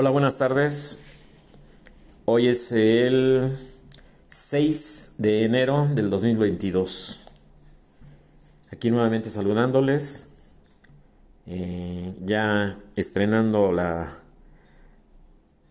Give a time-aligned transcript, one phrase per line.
[0.00, 0.96] Hola, buenas tardes.
[2.24, 3.58] Hoy es el
[4.28, 7.18] 6 de enero del 2022.
[8.70, 10.26] Aquí nuevamente saludándoles.
[11.48, 14.18] Eh, ya estrenando la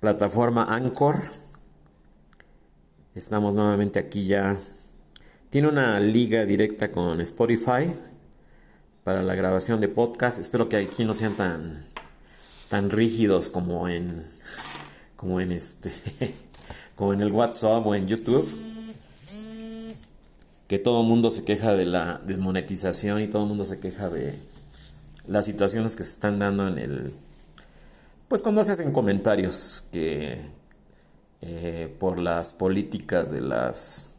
[0.01, 1.21] plataforma Anchor.
[3.15, 4.57] Estamos nuevamente aquí ya.
[5.49, 7.95] Tiene una liga directa con Spotify
[9.05, 10.37] para la grabación de podcast.
[10.37, 11.96] Espero que aquí no sean tan
[12.69, 14.25] tan rígidos como en
[15.15, 15.91] como en este
[16.95, 18.47] como en el WhatsApp o en YouTube
[20.67, 24.09] que todo el mundo se queja de la desmonetización y todo el mundo se queja
[24.09, 24.37] de
[25.25, 27.13] las situaciones que se están dando en el
[28.27, 30.41] pues cuando se hacen comentarios que
[31.41, 34.09] eh, por las políticas de las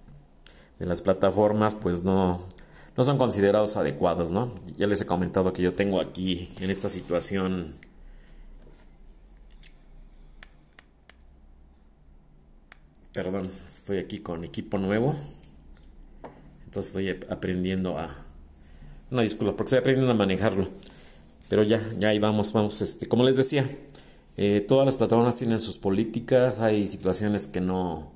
[0.79, 2.41] de las plataformas pues no
[2.97, 4.53] no son considerados adecuados, ¿no?
[4.77, 7.77] Ya les he comentado que yo tengo aquí en esta situación
[13.19, 15.17] Perdón, estoy aquí con equipo nuevo.
[16.67, 18.17] Entonces estoy aprendiendo a...
[19.11, 20.69] No, disculpa, porque estoy aprendiendo a manejarlo.
[21.49, 22.81] Pero ya, ya ahí vamos, vamos.
[22.81, 23.69] Este, como les decía,
[24.37, 26.61] eh, todas las plataformas tienen sus políticas.
[26.61, 28.13] Hay situaciones que no...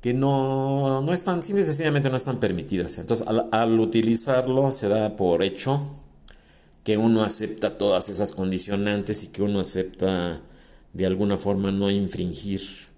[0.00, 2.98] Que no, no están, simple y sencillamente no están permitidas.
[2.98, 5.82] Entonces, al, al utilizarlo se da por hecho
[6.82, 10.40] que uno acepta todas esas condicionantes y que uno acepta
[10.92, 12.92] de alguna forma no infringir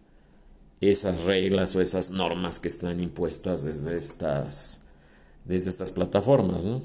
[0.81, 4.81] esas reglas o esas normas que están impuestas desde estas,
[5.45, 6.83] desde estas plataformas, ¿no?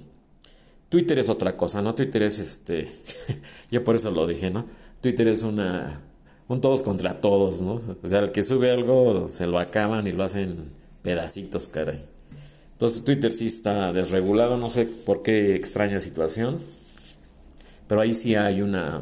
[0.90, 1.96] Twitter es otra cosa, ¿no?
[1.96, 2.92] Twitter es este,
[3.72, 4.66] yo por eso lo dije, ¿no?
[5.02, 6.02] Twitter es una,
[6.48, 7.82] un todos contra todos, ¿no?
[8.02, 10.70] O sea, el que sube algo se lo acaban y lo hacen
[11.02, 12.04] pedacitos, caray.
[12.74, 16.60] Entonces Twitter sí está desregulado, no sé por qué extraña situación,
[17.88, 19.02] pero ahí sí hay una,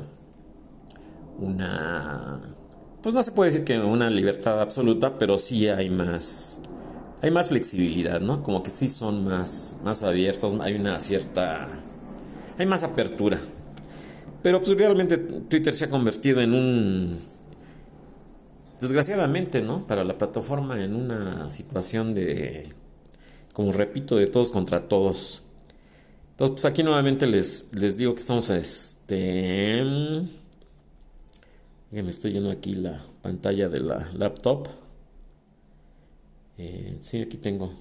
[1.38, 2.56] una
[3.02, 6.60] pues no se puede decir que una libertad absoluta, pero sí hay más,
[7.22, 8.44] hay más flexibilidad, ¿no?
[8.44, 11.68] Como que sí son más, más abiertos, hay una cierta,
[12.58, 13.40] hay más apertura.
[14.44, 17.20] Pero pues realmente Twitter se ha convertido en un,
[18.80, 19.86] desgraciadamente, ¿no?
[19.88, 22.70] Para la plataforma en una situación de,
[23.54, 25.44] como repito, de todos contra todos.
[26.32, 29.84] Entonces, pues aquí nuevamente les, les digo que estamos, este,
[31.92, 34.68] me estoy yendo aquí la pantalla de la laptop.
[36.58, 37.74] Eh, sí, aquí tengo.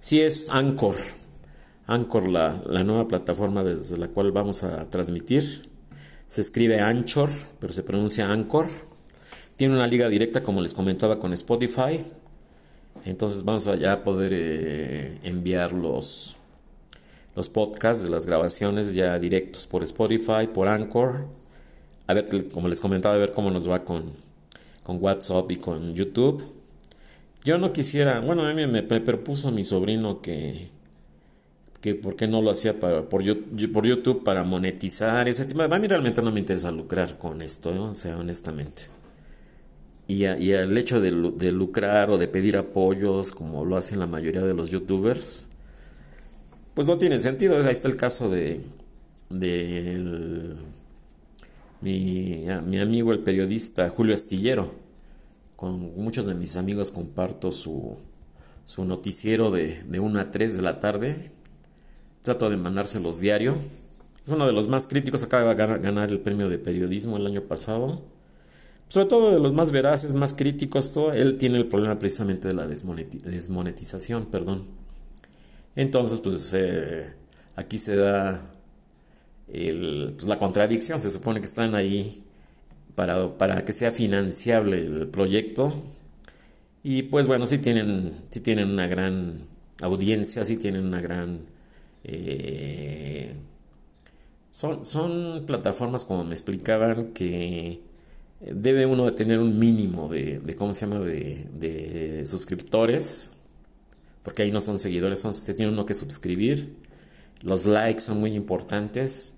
[0.00, 0.96] Sí, es Anchor.
[1.86, 5.62] Anchor, la, la, nueva plataforma desde la cual vamos a transmitir.
[6.28, 8.68] Se escribe Anchor, pero se pronuncia Anchor.
[9.56, 12.04] Tiene una liga directa, como les comentaba, con Spotify.
[13.04, 16.36] Entonces vamos allá a poder eh, enviar los,
[17.34, 21.26] los podcasts de las grabaciones ya directos por Spotify, por Anchor
[22.08, 24.12] a ver, como les comentaba, a ver cómo nos va con,
[24.82, 26.42] con WhatsApp y con YouTube.
[27.44, 30.70] Yo no quisiera, bueno, a mí me, propuso mi sobrino que,
[31.82, 33.22] que por qué no lo hacía para, por,
[33.72, 35.64] por YouTube para monetizar ese tema.
[35.64, 38.84] A mí realmente no me interesa lucrar con esto, o sea, honestamente.
[40.06, 44.06] Y, y el hecho de, de, lucrar o de pedir apoyos, como lo hacen la
[44.06, 45.46] mayoría de los youtubers,
[46.72, 47.62] pues no tiene sentido.
[47.62, 48.62] Ahí está el caso de,
[49.28, 50.56] de
[51.80, 54.74] mi, mi amigo el periodista Julio Astillero.
[55.56, 57.96] Con muchos de mis amigos comparto su,
[58.64, 61.30] su noticiero de, de 1 a 3 de la tarde.
[62.22, 63.56] Trato de mandárselos diario.
[64.24, 67.42] Es uno de los más críticos, acaba de ganar el premio de periodismo el año
[67.42, 68.02] pasado.
[68.88, 72.54] Sobre todo de los más veraces, más críticos, todo, él tiene el problema precisamente de
[72.54, 74.64] la desmonetización, perdón.
[75.76, 77.14] Entonces, pues eh,
[77.54, 78.50] aquí se da
[79.50, 81.00] pues, la contradicción.
[81.00, 82.24] Se supone que están ahí
[82.94, 85.72] para, para, que sea financiable el proyecto.
[86.82, 89.40] Y pues bueno, sí tienen, sí tienen una gran
[89.82, 91.40] audiencia, sí tienen una gran...
[92.04, 93.34] Eh,
[94.50, 97.80] son, son plataformas, como me explicaban, que
[98.40, 103.32] debe uno tener un mínimo de, de ¿cómo se llama?, de, de, suscriptores,
[104.22, 106.76] porque ahí no son seguidores, son, se tiene uno que suscribir.
[107.42, 109.34] Los likes son muy importantes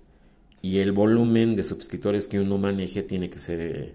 [0.61, 3.93] y el volumen de suscriptores que uno maneje tiene que ser eh,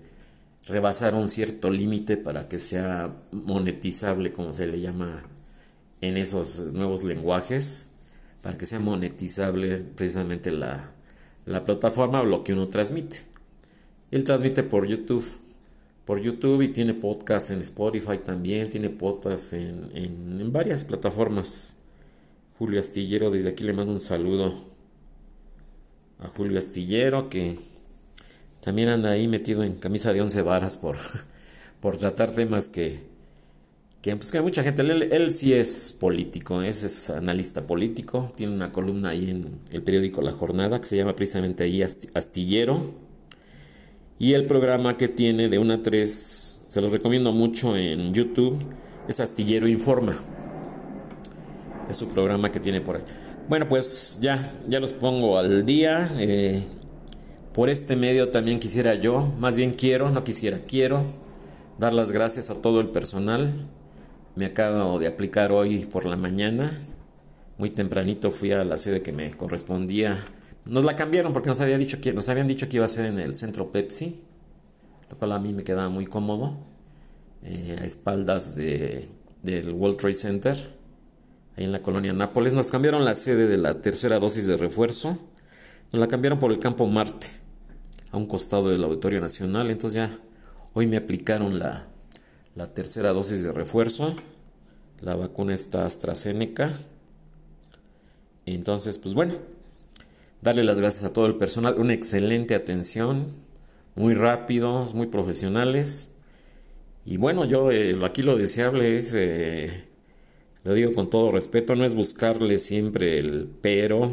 [0.67, 5.25] rebasar un cierto límite para que sea monetizable, como se le llama
[6.01, 7.89] en esos nuevos lenguajes,
[8.43, 10.93] para que sea monetizable precisamente la,
[11.45, 13.19] la plataforma o lo que uno transmite.
[14.11, 15.25] Él transmite por YouTube,
[16.05, 21.75] por YouTube y tiene podcast en Spotify también, tiene podcast en, en, en varias plataformas.
[22.59, 24.76] Julio Astillero, desde aquí le mando un saludo
[26.19, 27.59] a Julio Astillero que
[28.67, 30.97] también anda ahí metido en camisa de once varas por,
[31.81, 33.01] por tratar temas que,
[34.03, 38.73] que, pues, mucha gente, él, él sí es político, es, es, analista político, tiene una
[38.73, 42.95] columna ahí en el periódico La Jornada que se llama precisamente ahí Astillero.
[44.19, 48.59] Y el programa que tiene de una a 3, se los recomiendo mucho en YouTube,
[49.09, 50.17] es Astillero Informa.
[51.91, 53.03] Es su programa que tiene por ahí.
[53.49, 56.11] Bueno, pues ya, ya los pongo al día.
[56.19, 56.65] Eh,
[57.55, 61.05] por este medio también quisiera yo, más bien quiero, no quisiera, quiero
[61.79, 63.69] dar las gracias a todo el personal.
[64.35, 66.77] Me acabo de aplicar hoy por la mañana.
[67.57, 70.19] Muy tempranito fui a la sede que me correspondía.
[70.65, 73.07] Nos la cambiaron porque nos, había dicho que, nos habían dicho que iba a ser
[73.07, 74.23] en el centro Pepsi,
[75.09, 76.57] lo cual a mí me quedaba muy cómodo,
[77.45, 79.09] eh, a espaldas de,
[79.45, 80.76] del World Trade Center
[81.57, 82.53] ahí en la colonia Nápoles.
[82.53, 85.19] Nos cambiaron la sede de la tercera dosis de refuerzo.
[85.93, 87.29] Nos la cambiaron por el campo Marte,
[88.11, 89.71] a un costado del Auditorio Nacional.
[89.71, 90.19] Entonces ya
[90.75, 91.87] hoy me aplicaron la,
[92.55, 94.15] la tercera dosis de refuerzo.
[95.01, 96.75] La vacuna está AstraZeneca.
[98.47, 99.35] Entonces, pues bueno,
[100.41, 101.75] darle las gracias a todo el personal.
[101.79, 103.27] Una excelente atención,
[103.95, 106.11] muy rápidos, muy profesionales.
[107.05, 109.85] Y bueno, yo eh, aquí lo deseable es eh,
[110.67, 114.13] lo digo con todo respeto, no es buscarle siempre el pero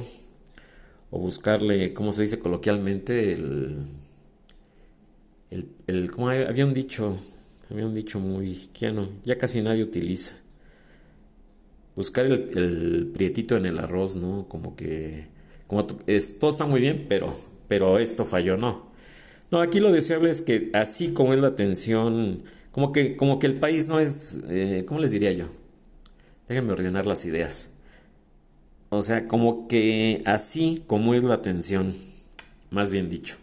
[1.10, 3.34] o buscarle, ¿cómo se dice coloquialmente?
[3.34, 3.86] El,
[5.50, 7.18] el, el como había un dicho,
[7.72, 8.94] había un dicho muy, que ya,
[9.26, 10.36] ya casi nadie utiliza.
[11.96, 14.48] Buscar el, el, prietito en el arroz, ¿no?
[14.48, 15.28] Como que,
[15.66, 17.36] como es, todo está muy bien, pero,
[17.68, 18.92] pero esto falló, no.
[19.50, 23.48] No, aquí lo deseable es que así como es la atención, como que, como que
[23.48, 25.63] el país no es, eh, ¿cómo les diría yo?
[26.54, 27.72] Déjenme ordenar las ideas.
[28.90, 31.96] O sea, como que así como es la atención,
[32.70, 33.38] más bien dicho,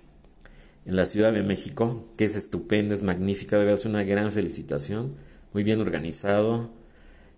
[0.86, 5.16] en la Ciudad de México, que es estupenda, es magnífica, debe ser una gran felicitación,
[5.52, 6.70] muy bien organizado.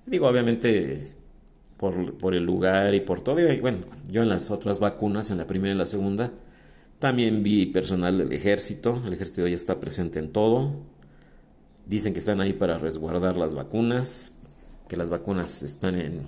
[0.04, 1.14] Digo, obviamente
[1.78, 3.40] por, por el lugar y por todo.
[3.40, 3.78] Y bueno,
[4.10, 6.32] yo en las otras vacunas, en la primera y la segunda,
[6.98, 9.02] también vi personal del ejército.
[9.06, 10.70] El ejército ya está presente en todo.
[11.86, 14.34] Dicen que están ahí para resguardar las vacunas,
[14.92, 16.20] que las vacunas están en,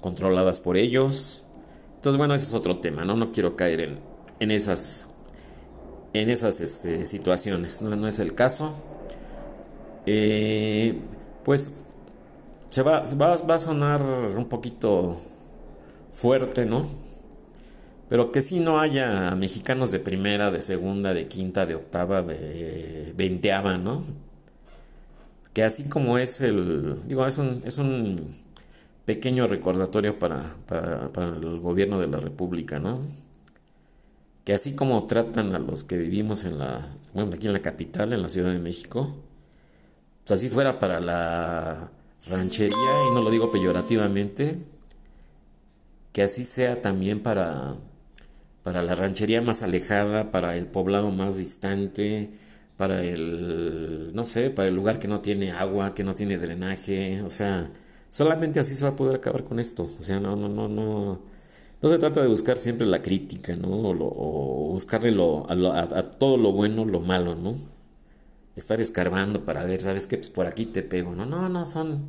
[0.00, 1.44] controladas por ellos.
[1.96, 3.16] Entonces, bueno, ese es otro tema, ¿no?
[3.16, 3.98] No quiero caer en,
[4.40, 5.08] en esas,
[6.14, 8.72] en esas este, situaciones, no, no, es el caso.
[10.06, 11.00] Eh,
[11.44, 11.74] pues
[12.70, 15.18] se va, va, va a sonar un poquito
[16.14, 16.88] fuerte, ¿no?
[18.08, 23.12] Pero que si no haya mexicanos de primera, de segunda, de quinta, de octava, de
[23.14, 24.02] veinteava, ¿no?
[25.52, 28.34] Que así como es el, digo, es un, es un
[29.04, 33.00] pequeño recordatorio para, para, el gobierno de la República, ¿no?
[34.44, 38.12] Que así como tratan a los que vivimos en la, bueno, aquí en la capital,
[38.12, 39.14] en la Ciudad de México,
[40.24, 41.90] pues así fuera para la
[42.28, 44.58] ranchería, y no lo digo peyorativamente,
[46.12, 47.74] que así sea también para,
[48.62, 52.30] para la ranchería más alejada, para el poblado más distante,
[52.76, 57.22] para el, no sé, para el lugar que no tiene agua, que no tiene drenaje,
[57.22, 57.70] o sea,
[58.10, 61.22] solamente así se va a poder acabar con esto, o sea, no, no, no, no,
[61.82, 63.68] no se trata de buscar siempre la crítica, ¿no?
[63.70, 67.56] O, buscarle lo, a, a, todo lo bueno, lo malo, ¿no?
[68.56, 70.16] Estar escarbando para ver, ¿sabes qué?
[70.18, 71.26] Pues por aquí te pego, ¿no?
[71.26, 72.08] No, no, son,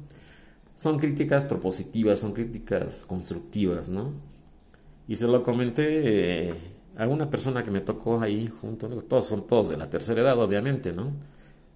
[0.76, 4.12] son críticas propositivas, son críticas constructivas, ¿no?
[5.08, 6.54] Y se lo comenté eh,
[6.98, 10.94] alguna persona que me tocó ahí junto, todos son todos de la tercera edad, obviamente,
[10.94, 11.14] ¿no?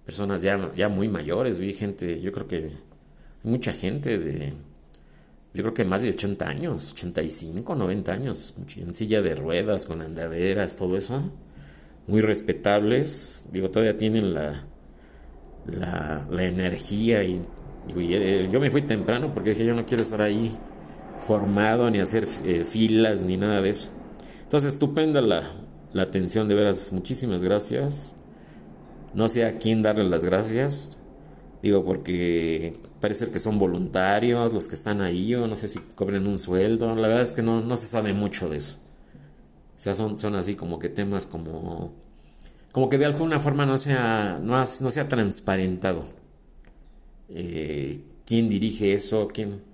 [0.04, 2.72] Personas ya, ya muy mayores, vi gente, yo creo que
[3.42, 4.54] mucha gente de,
[5.54, 10.02] yo creo que más de 80 años, 85, 90 años, en silla de ruedas, con
[10.02, 11.22] andaderas, todo eso,
[12.06, 14.66] muy respetables, digo, todavía tienen la,
[15.66, 17.42] la, la energía y,
[17.96, 20.56] eh, yo me fui temprano porque dije, yo no quiero estar ahí
[21.18, 23.90] formado, ni hacer eh, filas, ni nada de eso.
[24.48, 25.52] Entonces, estupenda la,
[25.92, 28.14] la atención, de veras, muchísimas gracias.
[29.12, 30.98] No sé a quién darle las gracias.
[31.62, 36.26] Digo, porque parece que son voluntarios los que están ahí, o no sé si cobren
[36.26, 36.94] un sueldo.
[36.94, 38.78] La verdad es que no, no se sabe mucho de eso.
[39.76, 41.92] O sea, son, son así como que temas como.
[42.72, 46.06] Como que de alguna forma no sea, no, no sea transparentado.
[47.28, 49.28] Eh, ¿Quién dirige eso?
[49.28, 49.67] ¿Quién.?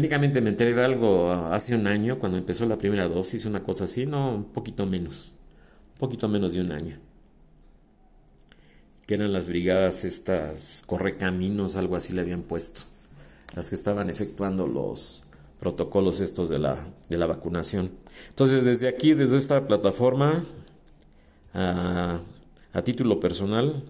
[0.00, 3.84] Únicamente me enteré de algo hace un año, cuando empezó la primera dosis, una cosa
[3.84, 5.34] así, no, un poquito menos,
[5.94, 6.98] un poquito menos de un año.
[9.06, 12.82] Que eran las brigadas estas correcaminos, algo así le habían puesto,
[13.54, 15.22] las que estaban efectuando los
[15.60, 16.76] protocolos estos de la,
[17.08, 17.92] de la vacunación.
[18.28, 20.44] Entonces, desde aquí, desde esta plataforma,
[21.54, 22.20] a,
[22.72, 23.82] a título personal,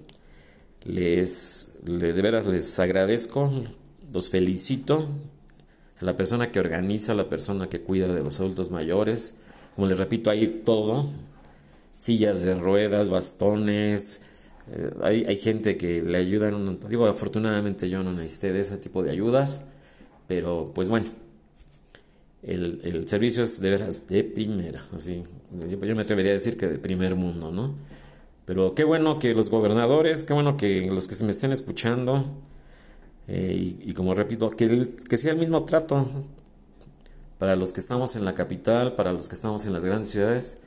[0.84, 3.50] les, de veras les agradezco,
[4.12, 5.08] los felicito
[6.00, 9.34] a la persona que organiza, a la persona que cuida de los adultos mayores.
[9.74, 11.06] Como les repito, hay todo,
[11.98, 14.20] sillas de ruedas, bastones,
[14.72, 18.78] eh, hay, hay, gente que le ayuda, en digo, afortunadamente yo no necesité de ese
[18.78, 19.62] tipo de ayudas,
[20.26, 21.06] pero pues bueno,
[22.42, 25.22] el, el servicio es de veras de primera, así,
[25.68, 27.74] yo, me atrevería a decir que de primer mundo, ¿no?
[28.44, 32.24] Pero qué bueno que los gobernadores, qué bueno que los que se me estén escuchando,
[33.28, 36.06] eh, y, como repito, que, que sea el mismo trato
[37.38, 40.58] para los que estamos en la capital, para los que estamos en las grandes ciudades,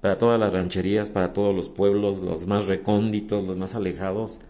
[0.00, 4.40] para todas las rancherías, para todos los pueblos, los más recónditos, los más alejados,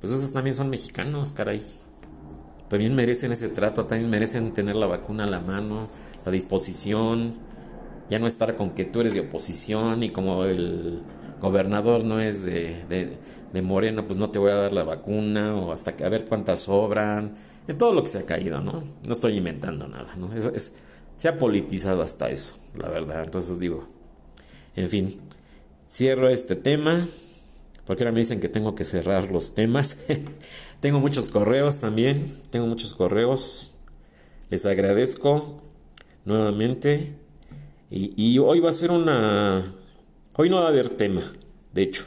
[0.00, 1.62] pues esos también son mexicanos, caray.
[2.68, 5.88] También merecen ese trato, también merecen tener la vacuna a la mano,
[6.24, 7.34] la disposición,
[8.08, 11.02] ya no estar con que tú eres de oposición y como el
[11.42, 13.18] gobernador no es de,
[13.52, 16.24] de, Moreno, pues no te voy a dar la vacuna o hasta que a ver
[16.24, 17.34] cuántas sobran,
[17.68, 18.82] en todo lo que se ha caído, ¿no?
[19.04, 20.30] No estoy inventando nada, ¿no?
[21.18, 23.86] se ha politizado hasta eso, la verdad, entonces digo,
[24.74, 25.20] en fin,
[25.90, 27.06] cierro este tema.
[27.86, 29.98] Porque ahora me dicen que tengo que cerrar los temas.
[30.80, 32.38] tengo muchos correos también.
[32.50, 33.74] Tengo muchos correos.
[34.50, 35.60] Les agradezco
[36.24, 37.16] nuevamente.
[37.90, 39.74] Y, hoy va a ser una...
[40.36, 41.22] Hoy no va a haber tema,
[41.72, 42.04] de hecho.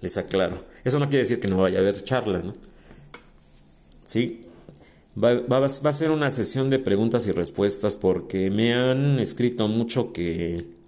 [0.00, 0.64] Les aclaro.
[0.84, 2.54] Eso no quiere decir que no vaya a haber charla, ¿no?
[4.04, 4.44] Sí.
[5.22, 9.66] Va, va, va a ser una sesión de preguntas y respuestas porque me han escrito
[9.66, 10.78] mucho que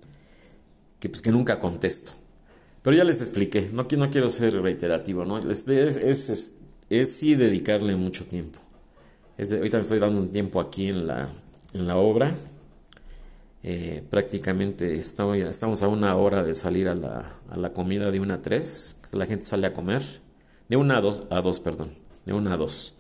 [1.01, 2.13] que, pues, que nunca contesto.
[2.83, 5.39] Pero ya les expliqué, no, no quiero ser reiterativo, ¿no?
[5.39, 6.55] Es, es,
[6.89, 8.61] es, sí dedicarle mucho tiempo.
[9.39, 11.29] ahorita me estoy dando un tiempo aquí en la,
[11.75, 12.35] en la obra.
[13.63, 18.35] Eh, prácticamente estamos, a una hora de salir a la, a la comida de una
[18.35, 18.97] a tres.
[19.13, 20.03] La gente sale a comer.
[20.69, 21.91] De una a dos, a dos perdón.
[22.25, 22.95] De una a dos.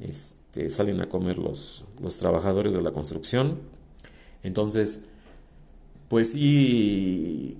[0.00, 3.58] Este, salen a comer los, los trabajadores de la construcción.
[4.42, 5.00] Entonces,
[6.08, 7.56] pues sí,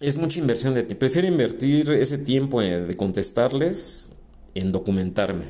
[0.00, 1.00] es mucha inversión de tiempo.
[1.00, 4.08] Prefiero invertir ese tiempo de contestarles
[4.54, 5.44] en documentarme,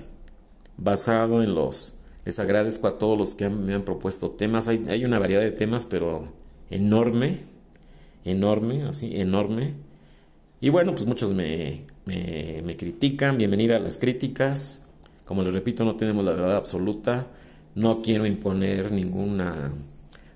[0.76, 1.94] basado en los...
[2.24, 4.68] Les agradezco a todos los que me han propuesto temas.
[4.68, 6.32] Hay, hay, una variedad de temas, pero
[6.70, 7.44] enorme,
[8.24, 9.74] enorme, así, enorme.
[10.60, 13.38] Y bueno, pues muchos me, me, me critican.
[13.38, 14.82] Bienvenida a las críticas.
[15.24, 17.28] Como les repito, no tenemos la verdad absoluta.
[17.74, 19.72] No quiero imponer ninguna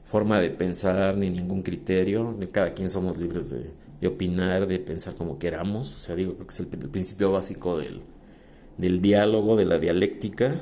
[0.05, 2.39] forma de pensar ni ningún criterio.
[2.53, 5.93] Cada quien somos libres de, opinar, de pensar como queramos.
[5.93, 8.01] O sea, digo, creo que es el, principio básico del,
[8.79, 10.55] del, diálogo, de la dialéctica.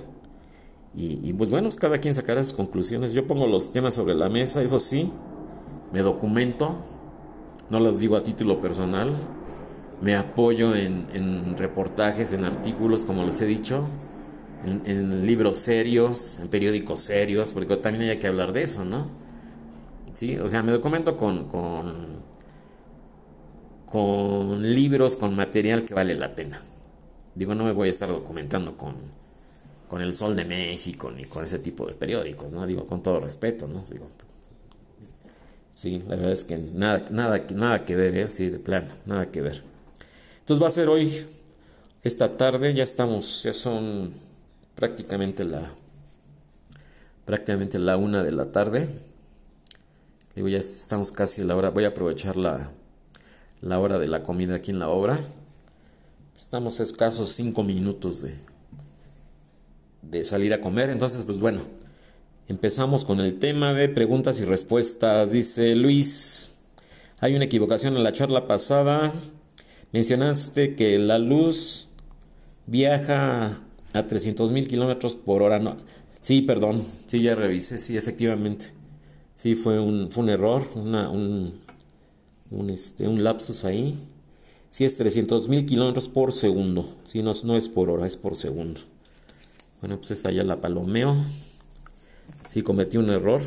[0.94, 3.14] Y, pues bueno, cada quien sacará sus conclusiones.
[3.14, 5.10] Yo pongo los temas sobre la mesa, eso sí,
[5.90, 6.76] me documento,
[7.70, 9.14] no los digo a título personal,
[10.02, 13.88] me apoyo en, reportajes, en artículos, como les he dicho,
[14.66, 19.22] en, en, libros serios, en periódicos serios, porque también hay que hablar de eso, ¿no?
[20.12, 20.38] ¿sí?
[20.38, 21.48] O sea, me documento con,
[23.86, 26.60] con, libros, con material que vale la pena.
[27.34, 28.96] Digo, no me voy a estar documentando con,
[29.92, 32.66] con El Sol de México ni con ese tipo de periódicos, ¿no?
[32.66, 33.84] Digo, con todo respeto, ¿no?
[33.90, 34.08] Digo,
[35.74, 38.30] sí, la verdad es que nada, nada, nada que ver, ¿eh?
[38.30, 39.62] Sí, de plano, nada que ver.
[40.38, 41.26] Entonces va a ser hoy,
[42.02, 44.14] esta tarde, ya estamos, ya son
[44.76, 45.74] prácticamente la,
[47.26, 48.88] prácticamente la una de la tarde.
[50.34, 51.68] Digo, ya estamos casi a la hora.
[51.68, 52.70] Voy a aprovechar la,
[53.60, 55.20] la hora de la comida aquí en la obra.
[56.34, 58.51] Estamos escasos cinco minutos de,
[60.02, 60.90] de salir a comer.
[60.90, 61.62] Entonces, pues bueno,
[62.48, 65.32] empezamos con el tema de preguntas y respuestas.
[65.32, 66.50] Dice Luis,
[67.20, 69.12] hay una equivocación en la charla pasada.
[69.92, 71.88] Mencionaste que la luz
[72.66, 73.60] viaja
[73.92, 75.58] a 300 mil kilómetros por hora.
[75.58, 75.76] No,
[76.20, 78.72] sí, perdón, sí, ya revisé, sí, efectivamente.
[79.34, 81.54] Sí, fue un, fue un error, una, un,
[82.50, 83.98] un, este, un lapsus ahí.
[84.70, 86.96] Sí, es 300 mil kilómetros por segundo.
[87.04, 88.80] Sí, no, no es por hora, es por segundo.
[89.82, 91.16] Bueno, pues esta ya la palomeo.
[92.46, 93.42] Sí, cometí un error.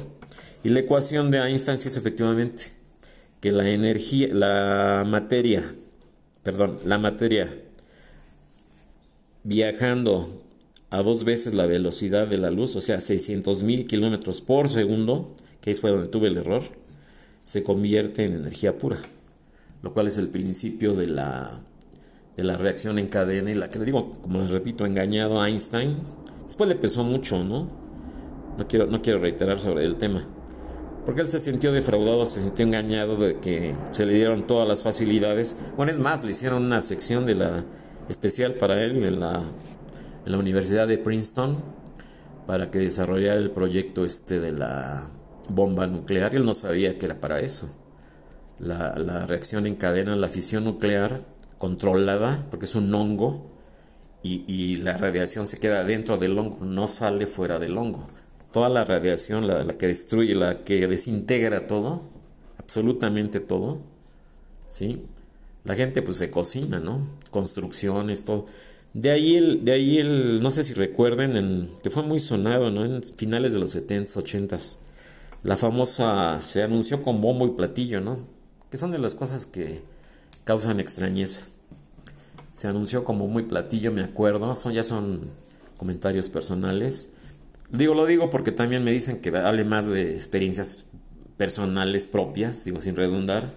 [0.66, 2.74] Y la ecuación de Einstein sí es efectivamente
[3.40, 5.74] que la energía, la materia,
[6.44, 7.56] perdón, la materia
[9.46, 10.44] viajando
[10.90, 15.38] a dos veces la velocidad de la luz, o sea, 600 mil kilómetros por segundo,
[15.62, 16.64] que ahí fue donde tuve el error,
[17.46, 19.00] se convierte en energía pura,
[19.84, 21.62] lo cual es el principio de la,
[22.36, 25.48] de la reacción en cadena y la que le digo, como les repito, engañado a
[25.48, 25.96] Einstein.
[26.46, 27.68] Después le pesó mucho, ¿no?
[28.58, 30.26] No quiero, no quiero reiterar sobre el tema.
[31.06, 34.82] porque él se sintió defraudado, se sintió engañado de que se le dieron todas las
[34.82, 35.56] facilidades.
[35.78, 37.64] Bueno, es más, le hicieron una sección de la
[38.10, 39.44] especial para él en la,
[40.26, 41.64] en la Universidad de Princeton
[42.48, 45.10] para que desarrollara el proyecto este de la
[45.50, 46.34] bomba nuclear.
[46.36, 47.70] Él no sabía que era para eso.
[48.60, 51.22] La, la reacción en cadena, la fisión nuclear
[51.60, 53.52] controlada, porque es un hongo,
[54.26, 58.08] y, la radiación se queda dentro del hongo, no sale fuera del hongo.
[58.52, 62.02] Toda la radiación, la, que destruye, la que desintegra todo,
[62.58, 63.82] absolutamente todo,
[64.68, 65.04] ¿sí?
[65.64, 67.08] La gente pues se cocina, ¿no?
[67.32, 68.48] Construcciones, todo.
[68.94, 72.72] De ahí el, de ahí el, no sé si recuerden, en, que fue muy sonado,
[72.72, 72.86] ¿no?
[72.86, 74.78] En finales de los 70s, 80s.
[75.44, 78.20] La famosa, se anunció con bombo y platillo, ¿no?
[78.72, 79.82] Que son de las cosas que
[80.46, 81.46] causan extrañeza
[82.56, 85.30] se anunció como muy platillo, me acuerdo, son, ya son
[85.76, 87.10] comentarios personales.
[87.70, 90.86] Digo, lo digo porque también me dicen que hable más de experiencias
[91.36, 93.52] personales propias, digo, sin redundar,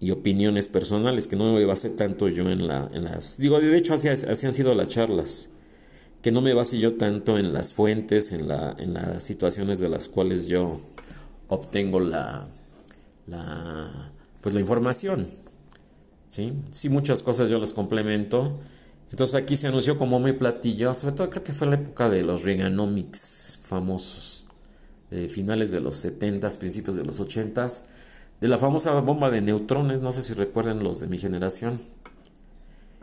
[0.00, 3.36] y opiniones personales, que no me base tanto yo en, la, en las...
[3.36, 5.50] Digo, de hecho, así, así, han sido las charlas,
[6.22, 9.90] que no me base yo tanto en las fuentes, en, la, en las situaciones de
[9.90, 10.80] las cuales yo
[11.48, 12.48] obtengo la,
[13.26, 15.28] la, pues la información.
[16.28, 16.52] ¿Sí?
[16.70, 18.60] Sí, muchas cosas yo las complemento.
[19.10, 22.10] Entonces aquí se anunció como muy platillo, sobre todo creo que fue en la época
[22.10, 24.46] de los Reaganomics famosos,
[25.10, 27.84] de finales de los 70s, principios de los 80s,
[28.40, 31.80] de la famosa bomba de neutrones, no sé si recuerden los de mi generación,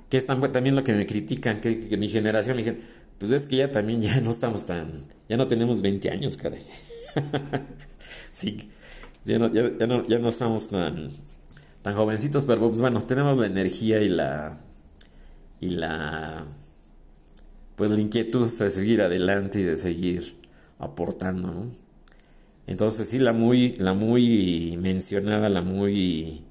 [0.10, 2.82] que es también lo que me critican, que, mi generación dijeron,
[3.18, 6.62] pues es que ya también ya no estamos tan, ya no tenemos 20 años, caray.
[8.32, 8.70] sí,
[9.26, 11.10] ya no, ya, no, ya no estamos tan
[11.86, 14.58] tan jovencitos, pero pues bueno, tenemos la energía y la
[15.60, 16.48] y la
[17.76, 20.36] pues la inquietud de seguir adelante y de seguir
[20.80, 21.68] aportando.
[22.66, 26.44] Entonces sí, la muy, la muy mencionada, la muy,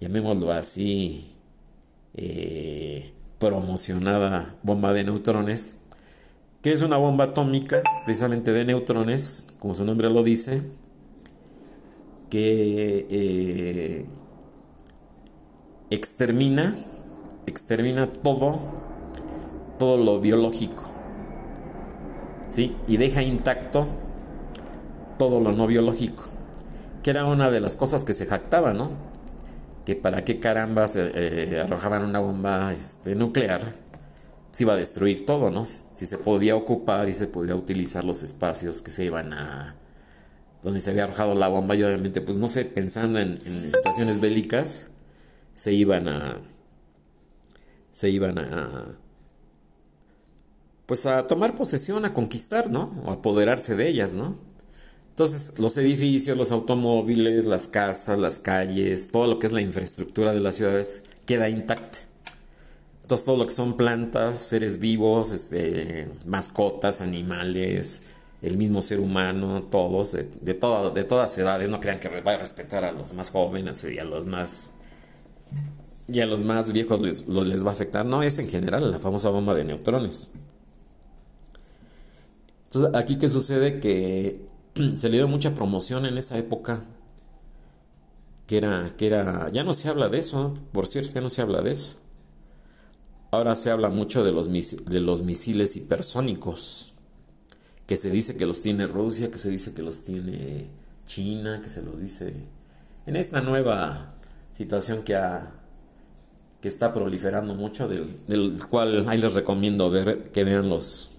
[0.00, 1.28] llamémoslo así,
[2.14, 5.76] eh, promocionada bomba de neutrones,
[6.60, 10.62] que es una bomba atómica, precisamente de neutrones, como su nombre lo dice,
[12.30, 14.06] que eh,
[15.90, 16.74] extermina,
[17.46, 18.60] extermina todo,
[19.78, 20.84] todo lo biológico.
[22.48, 22.76] ¿Sí?
[22.88, 23.86] Y deja intacto
[25.18, 26.24] todo lo no biológico.
[27.02, 28.90] Que era una de las cosas que se jactaba, ¿no?
[29.84, 33.74] Que para qué caramba se eh, arrojaban una bomba este, nuclear,
[34.52, 35.64] se iba a destruir todo, ¿no?
[35.64, 39.76] Si se podía ocupar y se podía utilizar los espacios que se iban a.
[40.62, 44.20] donde se había arrojado la bomba, y obviamente, pues no sé, pensando en, en situaciones
[44.20, 44.89] bélicas,
[45.60, 46.38] se iban a
[47.92, 48.96] se iban a
[50.86, 52.90] pues a tomar posesión, a conquistar, ¿no?
[53.04, 54.38] O apoderarse de ellas, ¿no?
[55.10, 60.32] Entonces, los edificios, los automóviles, las casas, las calles, todo lo que es la infraestructura
[60.32, 61.98] de las ciudades queda intacto.
[63.02, 68.00] Entonces, todo lo que son plantas, seres vivos, este, mascotas, animales,
[68.40, 72.38] el mismo ser humano, todos, de, de, de todas edades, no crean que va a
[72.38, 74.72] respetar a los más jóvenes y a los más
[76.12, 78.06] y a los más viejos les, les va a afectar.
[78.06, 80.30] No es en general la famosa bomba de neutrones.
[82.64, 84.46] Entonces, aquí que sucede que
[84.96, 86.84] se le dio mucha promoción en esa época.
[88.46, 91.40] Que era, que era, ya no se habla de eso, por cierto, ya no se
[91.40, 91.96] habla de eso.
[93.30, 96.94] Ahora se habla mucho de los, de los misiles hipersónicos,
[97.86, 100.66] que se dice que los tiene Rusia, que se dice que los tiene
[101.06, 102.48] China, que se los dice
[103.06, 104.14] en esta nueva
[104.56, 105.59] situación que ha
[106.60, 111.12] que está proliferando mucho, del, cual ahí les recomiendo ver que vean los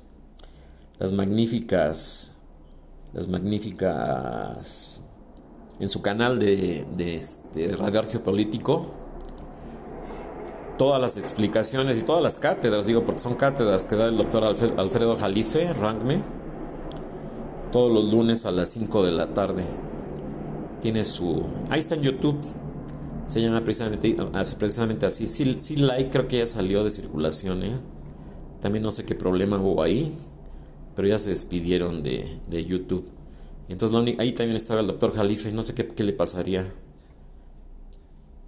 [0.99, 2.31] las magníficas
[3.13, 5.01] las magníficas
[5.79, 9.01] en su canal de, de este Radio Argeopolítico
[10.81, 14.43] todas las explicaciones y todas las cátedras, digo porque son cátedras que da el doctor
[14.43, 16.23] Alfredo Jalife, Rangme,
[17.71, 19.67] todos los lunes a las 5 de la tarde.
[20.81, 21.45] Tiene su...
[21.69, 22.41] Ahí está en YouTube,
[23.31, 24.17] se llama precisamente,
[24.59, 25.25] precisamente así.
[25.27, 27.79] Sí, sí, like creo que ya salió de circulación, ¿eh?
[28.59, 30.13] También no sé qué problema hubo ahí,
[30.97, 33.07] pero ya se despidieron de, de YouTube.
[33.69, 36.73] Entonces ahí también estaba el doctor Jalife, no sé qué, qué le pasaría.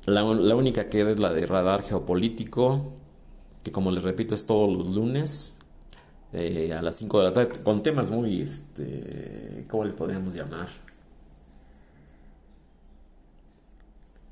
[0.06, 2.92] La, la, única que es la de radar geopolítico,
[3.64, 5.56] que como les repito es todos los lunes
[6.34, 10.83] eh, a las 5 de la tarde, con temas muy, este, ¿cómo le podríamos llamar?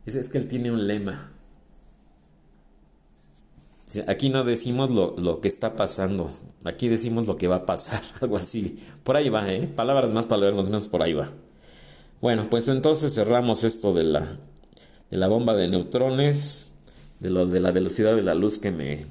[0.06, 1.32] Es, que él tiene un lema.
[4.08, 6.32] Aquí no decimos lo, que está pasando,
[6.64, 8.80] aquí decimos lo que va a pasar, algo así.
[9.04, 9.68] Por ahí va, ¿eh?
[9.68, 11.32] Palabras más, palabras menos, por ahí va.
[12.22, 14.38] Bueno, pues entonces cerramos esto de la,
[15.10, 16.68] de la bomba de neutrones,
[17.20, 19.06] de, lo, de la velocidad de la luz que me,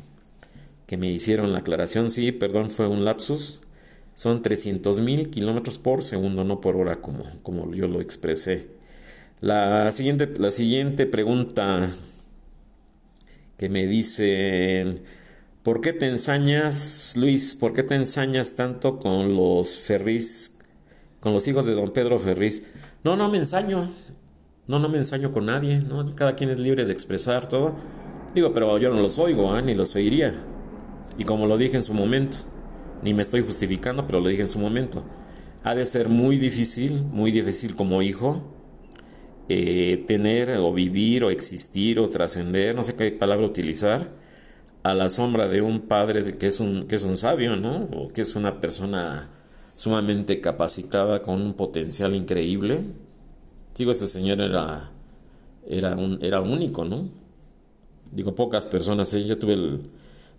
[0.87, 2.11] que me hicieron la aclaración.
[2.11, 3.61] Sí, perdón, fue un lapsus.
[4.15, 8.80] Son 300.000 kilómetros por segundo, no por hora, como, como yo lo expresé.
[9.41, 11.95] La siguiente, la siguiente pregunta
[13.57, 15.01] que me dicen,
[15.63, 17.55] ¿por qué te ensañas, Luis?
[17.55, 20.57] ¿Por qué te ensañas tanto con los Ferris,
[21.21, 22.65] con los hijos de don Pedro Ferris?
[23.03, 23.91] No, no me ensaño.
[24.67, 26.15] No, no me ensaño con nadie, ¿no?
[26.15, 27.77] Cada quien es libre de expresar todo.
[28.35, 29.63] Digo, pero yo no los oigo, ¿eh?
[29.63, 30.35] ni los oiría.
[31.17, 32.37] Y como lo dije en su momento,
[33.03, 35.03] ni me estoy justificando, pero lo dije en su momento.
[35.65, 38.60] Ha de ser muy difícil, muy difícil como hijo,
[39.49, 44.11] eh, tener o vivir o existir o trascender, no sé qué palabra utilizar,
[44.83, 47.85] a la sombra de un padre que es un, que es un sabio, ¿no?
[47.93, 49.31] O que es una persona
[49.77, 52.85] sumamente capacitada con un potencial increíble.
[53.77, 54.91] Digo, este señor era,
[55.67, 57.09] era, un, era único, ¿no?
[58.13, 59.25] Digo, pocas personas, ¿eh?
[59.25, 59.81] yo tuve el,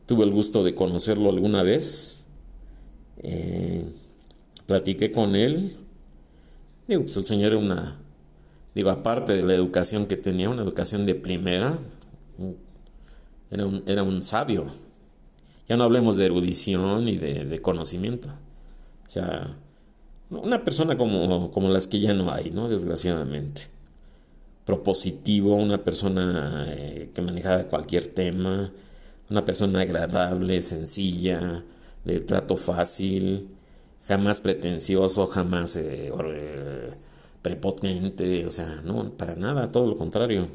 [0.05, 2.23] tuve el gusto de conocerlo alguna vez.
[3.23, 3.85] Eh,
[4.65, 5.75] platiqué con él.
[6.87, 8.00] Digo, pues el señor era una,
[8.75, 11.77] digo, aparte de la educación que tenía, una educación de primera,
[13.49, 14.65] era un, era un sabio.
[15.67, 18.29] Ya no hablemos de erudición y de, de conocimiento.
[19.07, 19.57] O sea,
[20.31, 22.69] una persona como, como las que ya no hay, ¿no?
[22.69, 23.63] Desgraciadamente.
[24.65, 28.71] Propositivo, una persona eh, que manejaba cualquier tema,
[29.29, 31.63] una persona agradable, sencilla,
[32.05, 33.49] de trato fácil,
[34.07, 36.93] jamás pretencioso, jamás eh, eh,
[37.41, 40.47] prepotente, o sea, no, para nada, todo lo contrario.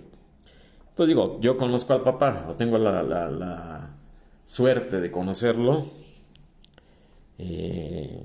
[0.90, 3.90] Entonces digo, yo conozco al papá, o tengo la, la,
[4.46, 5.86] suerte de conocerlo.
[7.38, 8.22] Eh,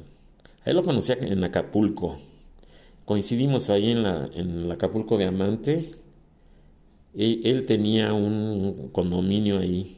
[0.66, 2.18] él lo conocía en Acapulco.
[3.06, 5.96] Coincidimos ahí en, la, en el Acapulco de Amante.
[7.16, 9.98] Él, él tenía un condominio ahí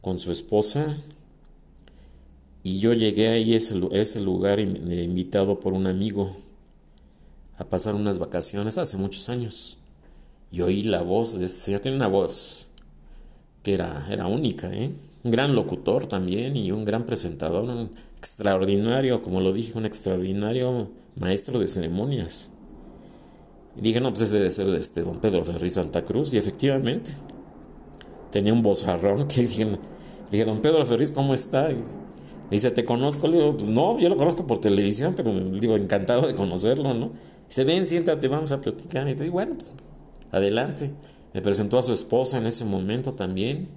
[0.00, 0.96] con su esposa.
[2.62, 6.34] Y yo llegué ahí a ese, ese lugar invitado por un amigo
[7.58, 9.78] a pasar unas vacaciones hace muchos años.
[10.50, 12.68] Y oí la voz de ese tiene una voz
[13.62, 14.94] que era, era única, ¿eh?
[15.24, 20.90] Un gran locutor también y un gran presentador, un extraordinario, como lo dije, un extraordinario
[21.16, 22.50] maestro de ceremonias.
[23.76, 27.12] Y dije, no, pues ese debe ser este don Pedro Ferri Santa Cruz, y efectivamente
[28.30, 29.78] tenía un vozarrón que dije,
[30.30, 31.72] dije don Pedro Ferriz, ¿cómo está?
[31.72, 31.82] Y
[32.50, 33.26] dice, ¿te conozco?
[33.26, 37.12] Le digo, pues no, yo lo conozco por televisión, pero digo, encantado de conocerlo, ¿no?
[37.48, 39.08] Se ven, siéntate, vamos a platicar.
[39.08, 39.72] Y te digo, bueno, pues
[40.32, 40.90] adelante.
[41.32, 43.68] Me presentó a su esposa en ese momento también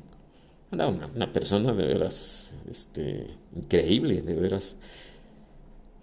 [0.71, 4.75] una, una, persona de veras este, increíble, de veras.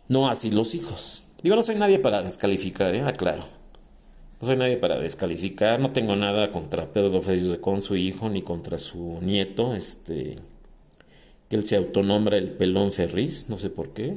[0.09, 1.24] No así los hijos.
[1.42, 3.03] Digo, no soy nadie para descalificar, ¿eh?
[3.03, 3.44] aclaro.
[4.40, 8.42] No soy nadie para descalificar, no tengo nada contra Pedro Félix con su hijo, ni
[8.42, 10.37] contra su nieto, este,
[11.48, 14.16] que él se autonombra el pelón Ferriz, no sé por qué.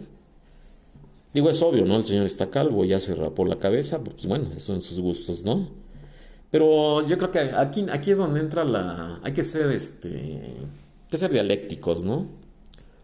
[1.33, 1.97] Digo, es obvio, ¿no?
[1.97, 5.45] El señor está calvo, ya se rapó la cabeza, pues bueno, eso en sus gustos,
[5.45, 5.69] ¿no?
[6.49, 9.19] Pero yo creo que aquí, aquí es donde entra la...
[9.23, 10.09] Hay que ser, este...
[10.09, 12.27] Hay que ser dialécticos, ¿no?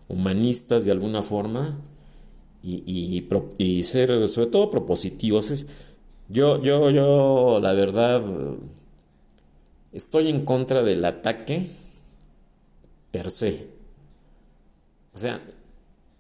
[0.07, 1.77] Humanistas de alguna forma
[2.63, 3.25] y,
[3.57, 5.65] y, ser sobre todo propositivos.
[6.29, 8.23] Yo, yo, yo, la verdad,
[9.91, 11.69] estoy en contra del ataque
[13.11, 13.67] per se.
[15.13, 15.41] O sea,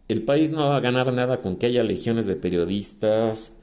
[0.07, 3.53] el país no va a ganar nada con que haya legiones de periodistas,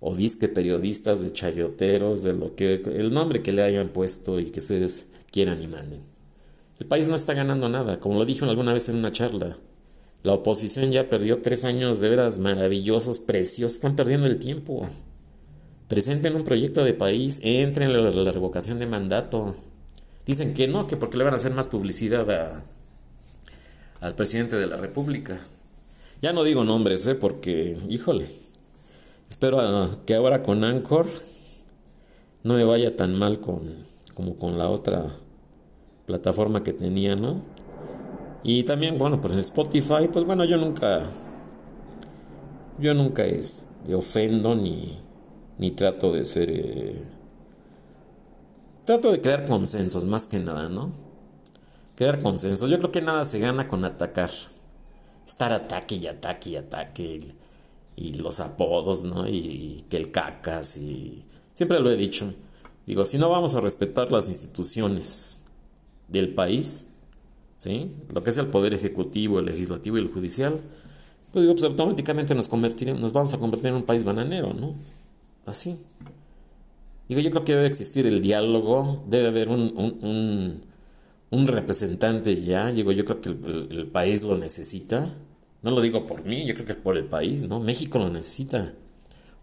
[0.00, 4.46] o disque periodistas de chayoteros, de lo que el nombre que le hayan puesto y
[4.46, 6.00] que ustedes quieran y manden.
[6.78, 9.58] El país no está ganando nada, como lo dije alguna vez en una charla.
[10.22, 14.88] La oposición ya perdió tres años de veras maravillosos, preciosos, están perdiendo el tiempo.
[15.88, 19.56] Presenten un proyecto de país, entren en la, la revocación de mandato.
[20.24, 22.64] Dicen que no, que porque le van a hacer más publicidad a,
[24.00, 25.40] al presidente de la República.
[26.20, 27.14] Ya no digo nombres, ¿eh?
[27.14, 28.28] porque, híjole,
[29.30, 31.06] Espero que ahora con Anchor
[32.42, 35.14] no me vaya tan mal con, como con la otra
[36.04, 37.40] plataforma que tenía, ¿no?
[38.42, 41.04] Y también, bueno, pues en Spotify, pues bueno, yo nunca,
[42.78, 44.98] yo nunca es, de ofendo ni,
[45.58, 47.04] ni trato de ser, eh,
[48.84, 50.92] trato de crear consensos más que nada, ¿no?
[51.94, 52.68] Crear consensos.
[52.68, 54.30] Yo creo que nada se gana con atacar.
[55.30, 57.20] Estar ataque y ataque y ataque
[57.94, 59.28] y los apodos, ¿no?
[59.28, 61.24] Y, que el cacas y...
[61.54, 62.34] Siempre lo he dicho.
[62.84, 65.38] Digo, si no vamos a respetar las instituciones
[66.08, 66.84] del país,
[67.58, 67.92] ¿sí?
[68.12, 70.60] Lo que es el poder ejecutivo, el legislativo y el judicial,
[71.30, 74.74] pues digo, pues automáticamente nos, convertiremos, nos vamos a convertir en un país bananero, ¿no?
[75.46, 75.78] Así.
[77.08, 80.62] Digo, yo creo que debe existir el diálogo, debe haber un, un,
[81.30, 82.72] representante ya.
[82.72, 85.14] Digo, yo creo que el, país lo necesita.
[85.62, 87.60] No lo digo por mí, yo creo que por el país, ¿no?
[87.60, 88.74] México lo necesita.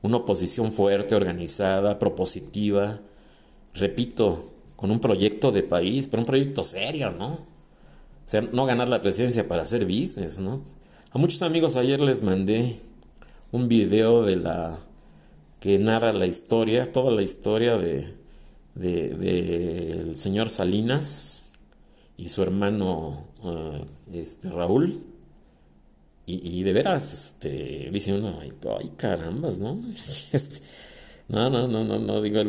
[0.01, 2.99] Una oposición fuerte, organizada, propositiva.
[3.73, 7.29] Repito, con un proyecto de país, pero un proyecto serio, ¿no?
[7.29, 10.61] O sea, no ganar la presidencia para hacer business, ¿no?
[11.11, 12.79] A muchos amigos ayer les mandé
[13.51, 14.79] un video de la
[15.59, 18.13] que narra la historia, toda la historia de,
[18.75, 21.46] de, señor Salinas
[22.17, 25.03] y su hermano eh, este, Raúl.
[26.29, 28.51] Y, de veras, este, dice uno, ay,
[28.97, 29.81] carambas, ¿no?
[30.33, 30.57] Este,
[31.29, 32.41] no, no, no, no, no, digo,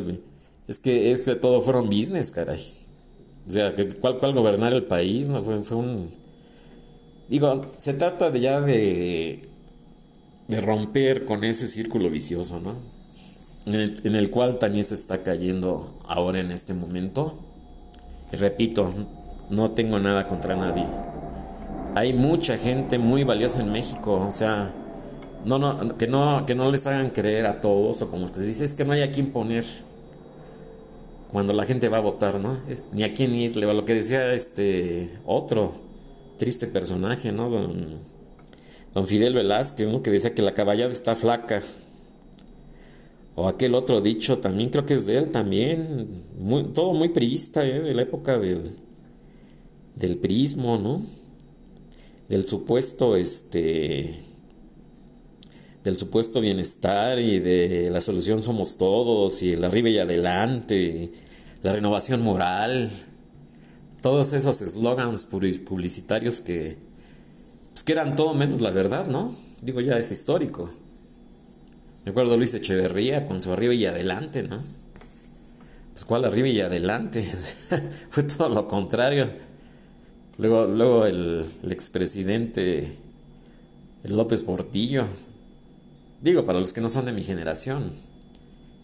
[0.67, 2.61] es que ese todo fueron business, caray.
[3.47, 5.29] O sea, ¿cuál, cuál gobernar el país?
[5.29, 6.11] No, fue, fue un...
[7.29, 9.49] Digo, se trata de ya de,
[10.49, 12.99] de romper con ese círculo vicioso, ¿no?
[13.73, 17.39] en el, cual también se está cayendo ahora en este momento.
[18.33, 18.93] Y repito,
[19.51, 20.87] no tengo nada contra nadie.
[21.95, 24.73] Hay mucha gente muy valiosa en México, o sea,
[25.45, 28.65] no, no, que no, que no les hagan creer a todos, o como se dice,
[28.65, 29.65] es que no hay a quién poner
[31.33, 32.59] cuando la gente va a votar, ¿no?
[32.93, 35.73] ni a quién irle, lo que decía este otro
[36.39, 37.51] triste personaje, ¿no?
[37.51, 37.99] Don,
[38.95, 40.03] don Fidel Velázquez, ¿no?
[40.03, 41.63] Que decía que la caballada está flaca.
[43.35, 46.25] O aquel otro dicho también, creo que es de él también,
[46.75, 47.81] todo muy priista, ¿eh?
[47.81, 48.73] de la época del,
[49.99, 51.03] del prismo, ¿no?
[52.29, 54.21] Del supuesto, este,
[55.83, 61.13] del supuesto bienestar y de la solución somos todos y el arriba y adelante,
[61.63, 62.91] la renovación moral,
[64.03, 66.77] todos esos eslogans publicitarios que,
[67.71, 69.35] pues que eran todo menos la verdad, ¿no?
[69.61, 70.71] Digo, ya es histórico.
[72.05, 74.63] Me acuerdo Luis Echeverría con su arriba y adelante, ¿no?
[75.93, 77.29] Pues cuál arriba y adelante.
[78.11, 79.48] Fue todo lo contrario.
[80.39, 82.97] Luego, luego el, expresidente
[84.05, 85.05] López Portillo.
[86.23, 87.93] Digo, para los que no son de mi generación,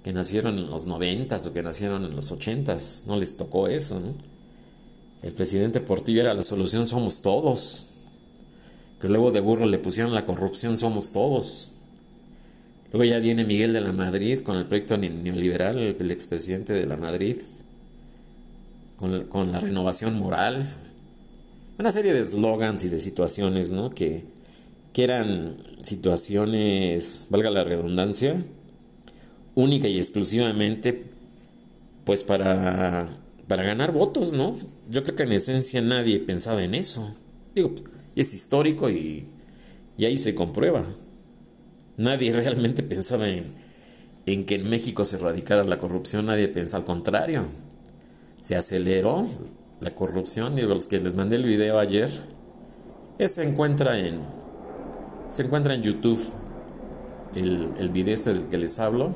[0.02, 4.00] que nacieron en los noventas o que nacieron en los ochentas, no les tocó eso,
[4.00, 4.14] ¿no?
[5.22, 7.88] El presidente Portillo era la solución somos todos.
[9.00, 11.72] Que luego de burro le pusieron la corrupción somos todos.
[12.92, 16.96] Luego ya viene Miguel de la Madrid con el proyecto neoliberal, el, expresidente de la
[16.96, 17.38] Madrid,
[18.98, 20.74] con, la renovación moral.
[21.76, 23.90] Una serie de eslogans y de situaciones, ¿no?
[23.90, 24.24] Que,
[24.92, 28.44] que eran situaciones, valga la redundancia,
[29.56, 31.02] única y exclusivamente,
[32.04, 33.08] pues para,
[33.48, 34.56] para ganar votos, ¿no?
[34.88, 37.12] Yo creo que en esencia nadie pensaba en eso.
[37.56, 37.74] Digo,
[38.14, 39.26] es histórico y,
[39.98, 40.87] y ahí se comprueba.
[41.96, 43.46] Nadie realmente pensaba en,
[44.26, 47.46] en que en México se erradicara la corrupción, nadie pensaba al contrario.
[48.40, 49.26] Se aceleró
[49.84, 52.10] la corrupción y los que les mandé el video ayer,
[53.18, 54.20] se encuentra en
[55.30, 56.20] se encuentra en YouTube
[57.34, 59.14] el, el video ese del que les hablo.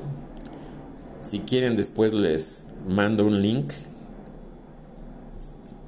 [1.21, 3.73] Si quieren después les mando un link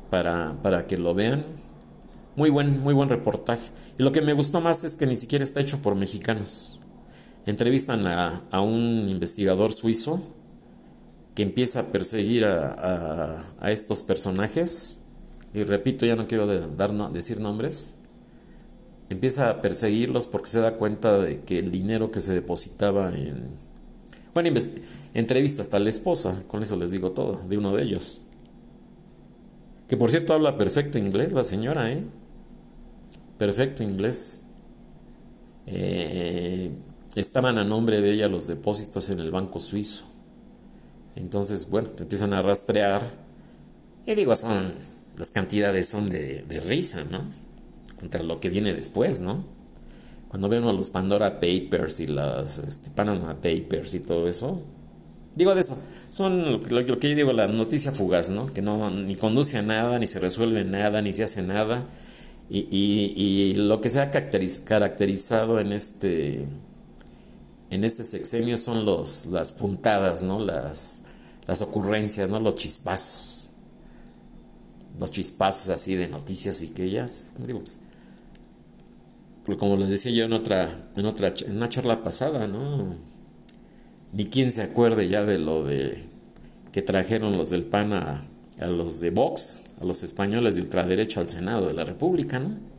[0.09, 1.43] para, para que lo vean.
[2.35, 3.71] Muy buen, muy buen reportaje.
[3.97, 6.81] Y lo que me gustó más es que ni siquiera está hecho por mexicanos
[7.45, 10.21] entrevistan a, un investigador suizo
[11.35, 14.97] que empieza a perseguir a, estos personajes,
[15.53, 17.95] y repito, ya no quiero dar, decir nombres,
[19.09, 23.49] empieza a perseguirlos porque se da cuenta de que el dinero que se depositaba en...
[24.33, 24.57] Bueno,
[25.13, 28.21] entrevista hasta la esposa, con eso les digo todo, de uno de ellos.
[29.89, 32.03] Que por cierto habla perfecto inglés la señora, ¿eh?
[33.37, 34.41] Perfecto inglés.
[35.65, 36.71] Eh,
[37.15, 40.10] estaban a nombre de ella los depósitos en el banco suizo.
[41.15, 43.11] Entonces, bueno, empiezan a rastrear.
[44.05, 44.73] Y digo, son,
[45.17, 47.23] las cantidades son de, risa, ¿no?
[47.99, 49.43] Contra lo que viene después, ¿no?
[50.29, 54.61] Cuando a los Pandora Papers y las este, Panama Papers y todo eso.
[55.35, 55.77] Digo de eso,
[56.09, 58.51] son lo, que yo digo, la noticia fugaz, ¿no?
[58.53, 61.85] Que no ni conduce a nada, ni se resuelve nada, ni se hace nada.
[62.49, 66.45] Y, y, y lo que se ha caracterizado en este
[67.71, 70.43] en este sexenio son los, las puntadas, ¿no?
[70.43, 71.01] Las,
[71.47, 72.39] las ocurrencias, ¿no?
[72.39, 73.49] Los chispazos.
[74.99, 77.23] Los chispazos así de noticias y que ellas,
[79.45, 82.95] pues, como les decía yo en otra, en otra, en una charla pasada, ¿no?
[84.11, 86.03] Ni quien se acuerde ya de lo de
[86.73, 88.25] que trajeron los del PAN a,
[88.59, 92.70] a los de Vox, a los españoles de ultraderecha al Senado de la República, ¿no?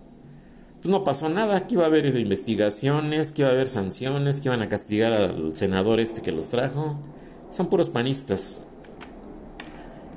[0.83, 4.49] Pues no pasó nada, que iba a haber investigaciones, que iba a haber sanciones, que
[4.49, 6.99] iban a castigar al senador este que los trajo.
[7.53, 8.65] Son puros panistas.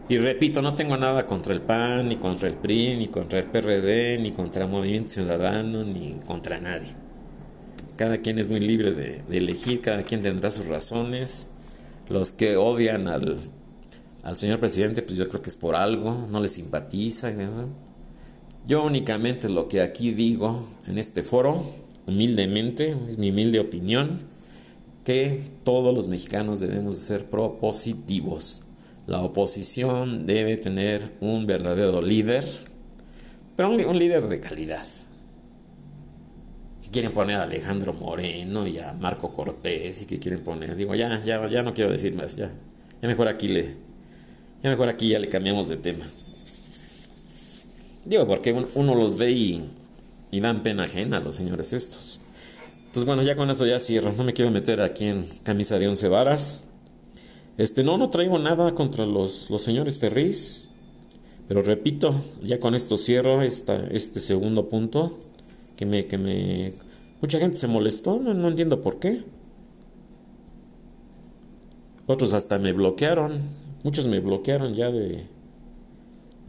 [0.10, 3.46] Y repito, no tengo nada contra el PAN, ni contra el PRI, ni contra el
[3.46, 6.96] PRD, ni contra el Movimiento Ciudadano, ni contra nadie.
[7.96, 11.46] Cada quien es muy libre de, elegir, cada quien tendrá sus razones.
[12.10, 13.38] Los que odian al,
[14.24, 17.30] al señor presidente, pues yo creo que es por algo, no le simpatiza.
[17.30, 17.70] Eso.
[18.68, 21.64] Yo únicamente lo que aquí digo en este foro,
[22.08, 24.22] humildemente, es mi humilde opinión,
[25.04, 28.62] que todos los mexicanos debemos de ser propositivos
[29.08, 32.44] la oposición debe tener un verdadero líder,
[33.56, 34.84] pero un, líder de calidad.
[36.82, 40.96] Que quieren poner a Alejandro Moreno y a Marco Cortés y que quieren poner, digo,
[40.96, 42.52] ya, ya, ya no quiero decir más, ya,
[43.00, 43.76] ya mejor aquí le,
[44.64, 46.08] ya mejor aquí ya le cambiamos de tema.
[48.06, 49.70] Digo, porque uno los ve y,
[50.40, 52.22] dan pena ajena a los señores estos.
[52.78, 54.14] Entonces, bueno, ya con eso ya cierro.
[54.14, 56.64] No me quiero meter aquí en camisa de once varas.
[57.58, 60.68] Este, no, no traigo nada contra los, los señores Ferris,
[61.48, 65.18] pero repito, ya con esto cierro esta, este segundo punto,
[65.78, 66.74] que me, que me...
[67.22, 69.24] Mucha gente se molestó, no, no entiendo por qué.
[72.08, 73.40] Otros hasta me bloquearon,
[73.84, 75.26] muchos me bloquearon ya de...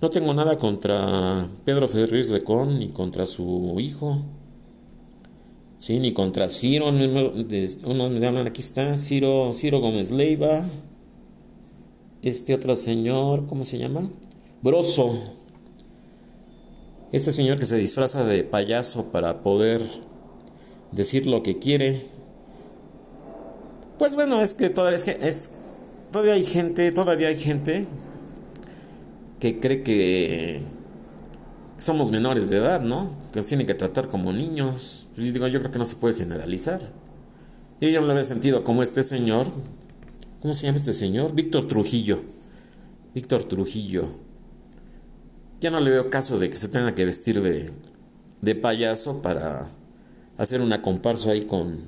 [0.01, 4.19] No tengo nada contra Pedro Ferriz Recón ni contra su hijo.
[5.79, 10.67] Sí, ni contra Ciro, uno me hablan, aquí está, Ciro, Ciro Gómez Leiva,
[12.23, 14.11] este otro señor, ¿cómo se llama?
[14.63, 15.19] Broso.
[17.13, 19.83] Este señor que se disfraza de payaso para poder
[20.93, 22.07] decir lo que quiere.
[23.99, 25.51] Pues bueno, es que todavía, es,
[26.11, 27.87] todavía hay gente, todavía hay gente
[29.55, 30.63] que cree que
[31.79, 33.11] somos menores de edad, ¿no?
[33.33, 35.09] Que nos tienen que tratar como niños.
[35.17, 36.81] Yo digo, yo creo que no se puede generalizar.
[37.81, 39.49] Yo no lo había sentido como este señor
[40.47, 41.35] ¿Cómo se llama este señor?
[41.35, 42.21] Víctor Trujillo.
[43.15, 44.11] Víctor Trujillo.
[45.61, 47.73] Ya no le veo caso de que se tenga que vestir de,
[48.43, 49.71] de payaso para
[50.39, 51.81] hacer una comparsa ahí con,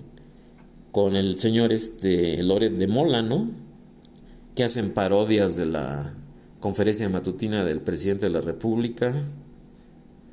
[0.90, 3.49] con el señor este Loret de Mola, ¿no?
[4.57, 6.14] Que hacen parodias de la
[6.61, 9.14] conferencia matutina del presidente de la República.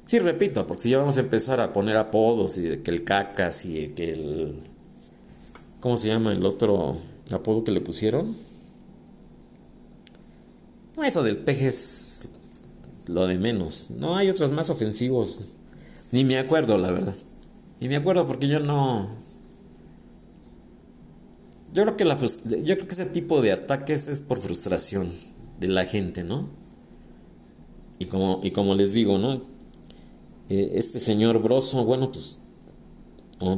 [0.05, 3.65] Sí, repito, porque si ya vamos a empezar a poner apodos y que el cacas
[3.65, 4.55] y que el...
[5.79, 6.97] ¿Cómo se llama el otro?
[7.31, 8.37] apodo que le pusieron.
[11.03, 12.25] Eso del peje es
[13.07, 13.89] lo de menos.
[13.89, 15.41] No hay otros más ofensivos.
[16.11, 17.15] Ni me acuerdo, la verdad.
[17.79, 19.09] Ni me acuerdo porque yo no.
[21.73, 25.11] Yo creo que la yo creo que ese tipo de ataques es por frustración
[25.59, 26.49] de la gente, ¿no?
[27.99, 29.41] Y como y como les digo, ¿no?
[30.49, 32.39] Eh, este señor Broso, bueno, pues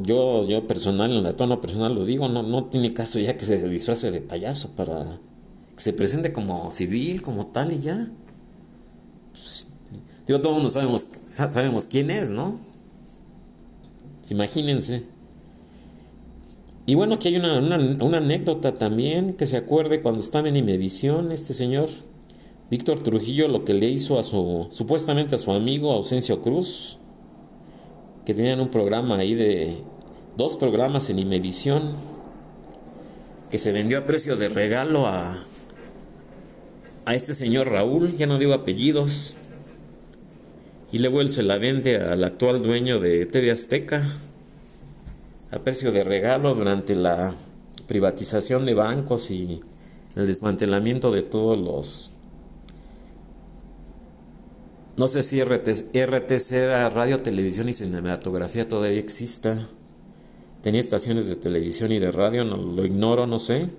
[0.02, 3.46] yo, yo personal, en la tono personal lo digo, no, no tiene caso ya que
[3.46, 5.20] se disfrace de payaso para
[5.76, 8.10] que se presente como civil, como tal y ya.
[9.32, 9.66] Pues,
[10.26, 12.60] digo, todos mundo sabemos, sabemos quién es, ¿no?
[14.30, 15.04] Imagínense.
[16.88, 21.32] Y bueno, aquí hay una, una, anécdota también que se acuerde cuando estaba en Imevisión,
[21.32, 21.90] este señor
[22.70, 26.96] Víctor Trujillo, lo que le hizo a su, supuestamente a su amigo Ausencio Cruz,
[28.24, 29.76] que tenían un programa ahí de
[30.38, 31.92] dos programas en Imevisión
[33.50, 35.44] que se vendió a precio de regalo a
[37.04, 39.34] a este señor Raúl, ya no digo apellidos,
[40.90, 44.06] y luego él se la vende al actual dueño de TV Azteca
[45.50, 47.34] a precio de regalo durante la
[47.86, 49.60] privatización de bancos y
[50.16, 52.10] el desmantelamiento de todos los
[54.98, 59.68] no sé si RTC era radio, televisión y cinematografía todavía exista.
[60.60, 63.70] Tenía estaciones de televisión y de radio, no lo ignoro, no sé.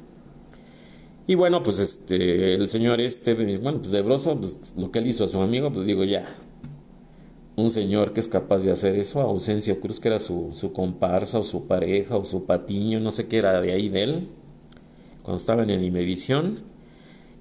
[1.28, 5.08] Y bueno, pues este, el señor este, bueno, pues de Broso, pues lo que él
[5.08, 6.38] hizo a su amigo, pues digo ya.
[7.60, 11.40] Un señor que es capaz de hacer eso, Ausencio Cruz, que era su, su comparsa
[11.40, 14.30] o su pareja o su patiño, no sé qué era de ahí de él,
[15.24, 16.60] cuando estaba en Animevisión.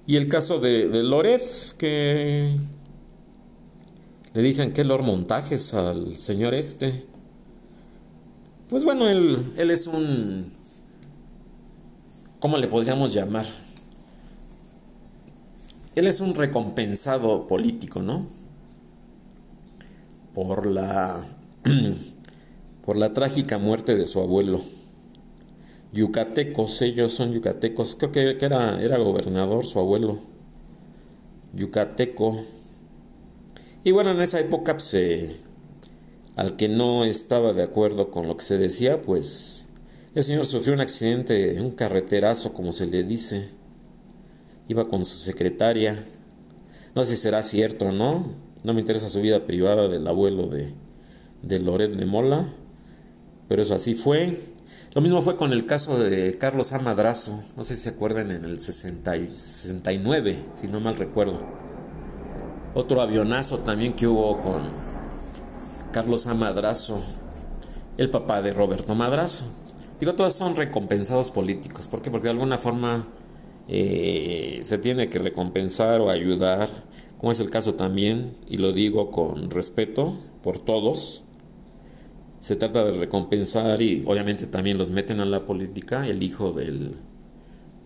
[0.05, 2.53] Y el caso de, de que
[4.33, 7.05] le dicen que Lord Montajes al señor este.
[8.69, 10.51] Pues bueno, él, él es un...
[12.41, 13.45] ¿Cómo le podríamos llamar?
[15.95, 18.38] Él es un recompensado político, ¿no?
[20.47, 21.25] Por la...
[22.85, 24.61] por la trágica muerte de su abuelo.
[25.91, 27.95] Yucatecos, ellos son yucatecos.
[27.95, 30.19] Creo que, que era, era gobernador su abuelo.
[31.53, 32.45] Yucateco
[33.83, 34.93] y bueno, en esa época, pues,
[36.35, 39.65] al que no estaba de acuerdo con lo que se decía, pues
[40.15, 43.49] el señor sufrió un accidente, un carreterazo, como se le dice.
[44.67, 46.05] Iba con su secretaria.
[46.93, 48.33] No sé si será cierto o no.
[48.63, 50.73] No me interesa su vida privada del abuelo de,
[51.41, 52.49] de Loret de Mola.
[53.47, 54.39] Pero eso así fue.
[54.93, 56.79] Lo mismo fue con el caso de Carlos A.
[56.79, 57.43] Madrazo.
[57.55, 61.41] No sé si se acuerdan en el 69, si no mal recuerdo.
[62.73, 64.63] Otro avionazo también que hubo con
[65.91, 66.33] Carlos A.
[66.33, 67.03] Madrazo,
[67.97, 69.45] el papá de Roberto Madrazo.
[69.99, 71.87] Digo, todos son recompensados políticos.
[71.87, 72.11] ¿Por qué?
[72.11, 73.07] Porque de alguna forma
[73.67, 76.69] eh, se tiene que recompensar o ayudar,
[77.19, 81.21] como es el caso también, y lo digo con respeto por todos.
[82.39, 86.95] Se trata de recompensar y obviamente también los meten a la política el hijo del,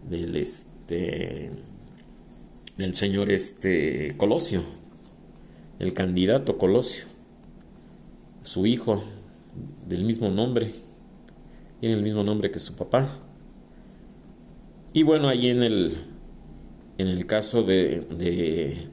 [0.07, 1.51] del este
[2.77, 4.61] del señor este Colosio,
[5.79, 7.05] el candidato Colosio,
[8.43, 9.03] su hijo
[9.87, 10.73] del mismo nombre
[11.83, 13.09] tiene el mismo nombre que su papá.
[14.93, 15.91] Y bueno, ahí en el,
[16.97, 18.87] en el caso de, de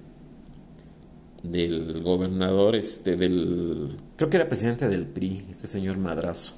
[1.42, 6.54] del gobernador, este, del, creo que era presidente del PRI, este señor Madrazo.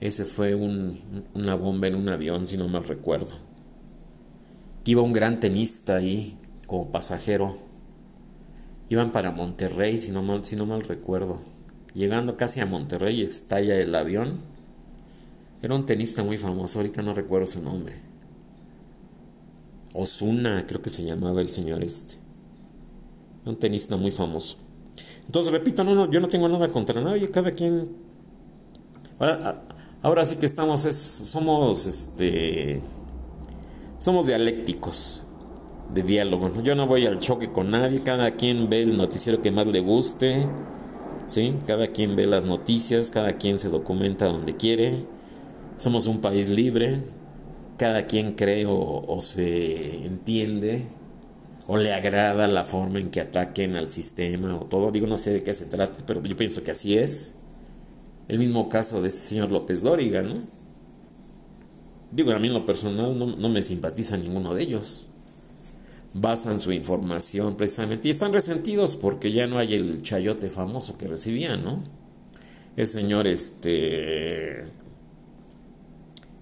[0.00, 1.00] Ese fue un,
[1.34, 3.32] una bomba en un avión, si no mal recuerdo.
[4.84, 7.58] Iba un gran tenista ahí como pasajero.
[8.88, 11.40] Iban para Monterrey, si no mal, si no mal recuerdo.
[11.94, 14.40] Llegando casi a Monterrey estalla el avión.
[15.62, 17.96] Era un tenista muy famoso, ahorita no recuerdo su nombre.
[19.94, 22.14] Osuna, creo que se llamaba el señor este.
[23.48, 24.56] Un tenista muy famoso.
[25.26, 27.88] Entonces, repito, no, no, yo no tengo nada contra nadie, cada quien...
[30.02, 32.80] Ahora, sí que estamos, somos, este...
[33.98, 35.24] Somos dialécticos
[35.92, 36.62] de diálogo.
[36.62, 39.80] Yo no voy al choque con nadie, cada quien ve el noticiero que más le
[39.80, 40.46] guste
[41.28, 41.54] ¿sí?
[41.66, 45.04] Cada quien ve las noticias, cada quien se documenta donde quiere.
[45.76, 47.02] Somos un país libre,
[47.76, 50.86] cada quien cree o, se entiende
[51.68, 54.90] o le agrada la forma en que ataquen al sistema o todo.
[54.90, 57.34] Digo, no sé de qué se trata, pero yo pienso que así es.
[58.26, 60.42] El mismo caso de ese señor López Dóriga, ¿no?
[62.10, 65.06] Digo, a mí en lo personal no, no me simpatiza ninguno de ellos
[66.14, 71.06] basan su información precisamente y están resentidos porque ya no hay el chayote famoso que
[71.06, 71.82] recibían, ¿no?
[72.76, 74.64] El señor este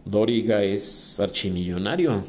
[0.04, 2.24] Dóriga es archimillonario.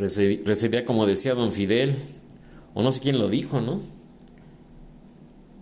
[0.00, 1.96] Recibía, como decía don Fidel,
[2.74, 3.80] o no sé quién lo dijo, ¿no?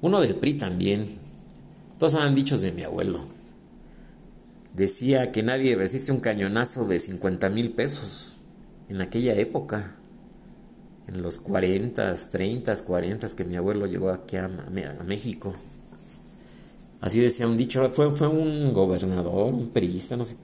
[0.01, 1.19] Uno del PRI también.
[1.99, 3.21] Todos han dichos de mi abuelo.
[4.75, 8.37] Decía que nadie resiste un cañonazo de 50 mil pesos
[8.89, 9.97] en aquella época,
[11.09, 14.49] en los 40, 30, 40 que mi abuelo llegó aquí a,
[15.05, 15.57] México.
[17.01, 20.37] Así decía un dicho, fue, fue un gobernador, un periodista, no sé,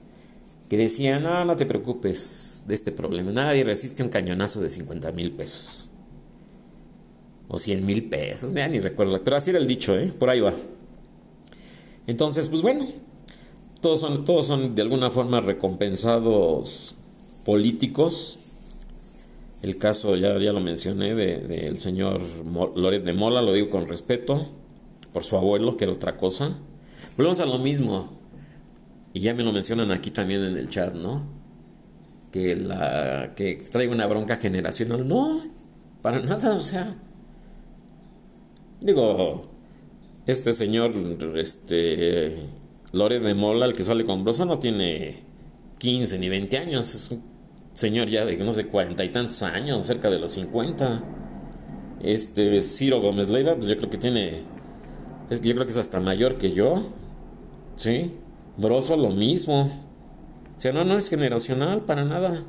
[0.69, 5.11] que decía, no, no te preocupes de este problema, nadie resiste un cañonazo de 50
[5.11, 5.89] mil pesos.
[7.47, 10.11] O 100 mil pesos, ya ni recuerdo, pero así era el dicho, ¿eh?
[10.17, 10.53] por ahí va.
[12.07, 12.87] Entonces, pues bueno,
[13.81, 16.95] todos son, todos son de alguna forma recompensados
[17.45, 18.39] políticos.
[19.61, 22.21] El caso, ya, ya lo mencioné, del de, señor
[22.75, 24.47] Loret de Mola, lo digo con respeto,
[25.13, 26.57] por su abuelo, que era otra cosa.
[27.15, 28.11] Volvemos a lo mismo,
[29.13, 31.44] y ya me lo mencionan aquí también en el chat, ¿no?
[32.35, 35.07] Que, la, que traiga una bronca generacional.
[35.07, 35.39] No,
[36.01, 36.93] para nada, o sea.
[38.81, 39.47] Digo,
[40.25, 40.91] este señor,
[41.37, 42.35] este,
[42.91, 45.23] Loret de Mola, el que sale con Broso, no tiene
[45.79, 47.23] 15 ni 20 años, es un
[47.73, 51.03] señor ya de no sé, cuarenta y tantos años, cerca de los 50.
[52.03, 54.41] Este Ciro Gómez Leiva, pues yo creo que tiene,
[55.29, 56.83] yo creo que es hasta mayor que yo,
[57.77, 58.11] ¿sí?
[58.57, 59.84] Broso lo mismo.
[60.57, 62.43] O sea, no, no es generacional para nada.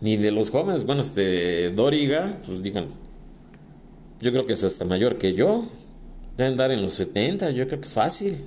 [0.00, 2.88] Ni de los jóvenes, bueno, este Doriga, pues digan,
[4.20, 5.64] yo creo que es hasta mayor que yo.
[6.36, 8.44] Deben andar en los 70, yo creo que fácil.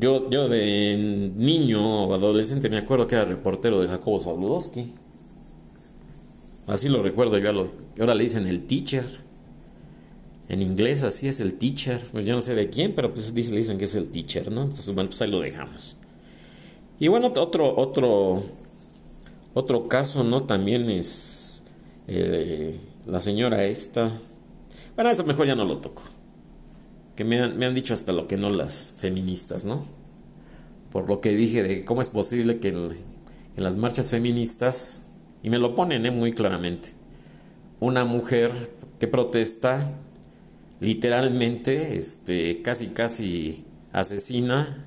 [0.00, 4.92] Yo, yo de niño o adolescente me acuerdo que era reportero de Jacobo Zabludowski.
[6.66, 7.52] Así lo recuerdo yo.
[7.52, 9.04] Lo, ahora le dicen el teacher.
[10.48, 12.00] En inglés así es el teacher.
[12.12, 14.62] Pues yo no sé de quién, pero pues le dicen que es el teacher, ¿no?
[14.62, 15.96] Entonces, bueno, pues ahí lo dejamos.
[17.02, 18.44] Y bueno, otro, otro,
[19.54, 20.44] otro caso, ¿no?
[20.44, 21.64] También es
[22.06, 24.20] eh, la señora esta.
[24.94, 26.04] Bueno, eso mejor ya no lo toco
[27.16, 29.84] que me han, me han dicho hasta lo que no las feministas, ¿no?
[30.92, 32.96] Por lo que dije de cómo es posible que en,
[33.56, 35.04] las marchas feministas,
[35.42, 36.12] y me lo ponen ¿eh?
[36.12, 36.90] muy claramente,
[37.80, 39.92] una mujer que protesta
[40.78, 44.86] literalmente, este, casi casi asesina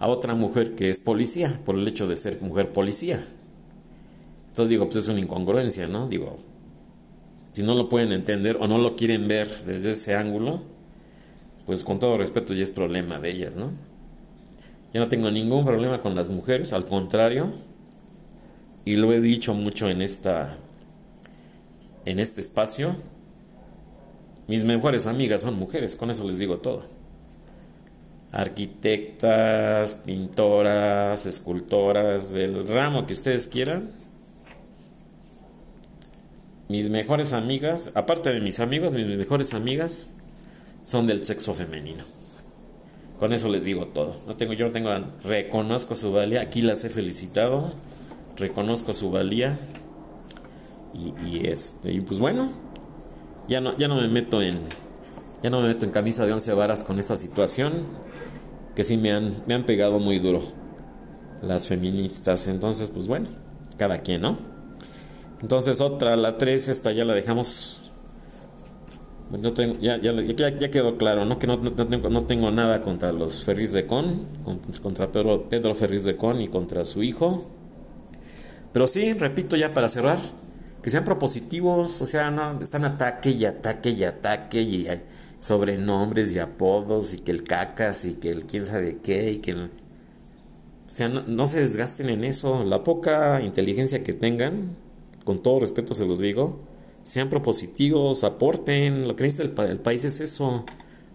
[0.00, 3.24] a otra mujer que es policía por el hecho de ser mujer policía.
[4.48, 6.08] Entonces digo, pues es una incongruencia, ¿no?
[6.08, 6.38] Digo,
[7.52, 10.62] si no lo pueden entender o no lo quieren ver desde ese ángulo,
[11.66, 13.70] pues con todo respeto ya es problema de ellas, ¿no?
[14.92, 17.52] Yo no tengo ningún problema con las mujeres, al contrario,
[18.84, 20.56] y lo he dicho mucho en esta
[22.06, 22.96] en este espacio.
[24.48, 26.99] Mis mejores amigas son mujeres, con eso les digo todo.
[28.32, 33.90] Arquitectas, pintoras, escultoras, del ramo que ustedes quieran.
[36.68, 40.12] Mis mejores amigas, aparte de mis amigos, mis mejores amigas
[40.84, 42.04] son del sexo femenino.
[43.18, 44.16] Con eso les digo todo.
[44.26, 44.90] No tengo, yo tengo,
[45.24, 46.40] reconozco su valía.
[46.40, 47.72] Aquí las he felicitado.
[48.36, 49.58] Reconozco su valía.
[50.94, 52.50] Y, este, y pues bueno,
[53.46, 54.58] ya no, ya no me meto en,
[55.42, 57.84] ya no me meto en camisa de once varas con esa situación.
[58.74, 60.42] Que sí me han, me han pegado muy duro
[61.42, 62.48] las feministas.
[62.48, 63.26] Entonces, pues bueno,
[63.76, 64.38] cada quien, ¿no?
[65.42, 67.90] Entonces otra, la tres, esta ya la dejamos
[69.54, 71.38] tengo, ya, ya, quedó claro, ¿no?
[71.38, 71.72] Que no, no,
[72.26, 74.26] tengo, no, nada contra los Ferris de Con,
[74.82, 77.46] contra Pedro, Pedro Ferris de Con y contra su hijo.
[78.72, 80.18] Pero sí, repito ya para cerrar,
[80.82, 84.88] que sean propositivos, o sea, no, están ataque y ataque y ataque y
[85.40, 89.54] sobrenombres y apodos y que el cacas y que el quién sabe qué y que
[89.54, 89.68] O
[90.86, 94.76] sea, no se desgasten en eso, la poca inteligencia que tengan,
[95.24, 96.60] con todo respeto se los digo,
[97.04, 100.64] sean propositivos, aporten, lo que necesita el, país es eso,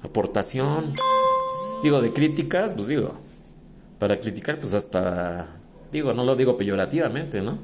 [0.02, 0.84] aportación.
[1.84, 3.14] Digo, de críticas, pues digo,
[4.00, 5.56] para criticar, pues hasta,
[5.92, 7.60] digo, no lo digo peyorativamente, ¿no?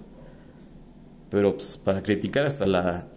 [1.29, 3.07] Pero pues para criticar hasta la,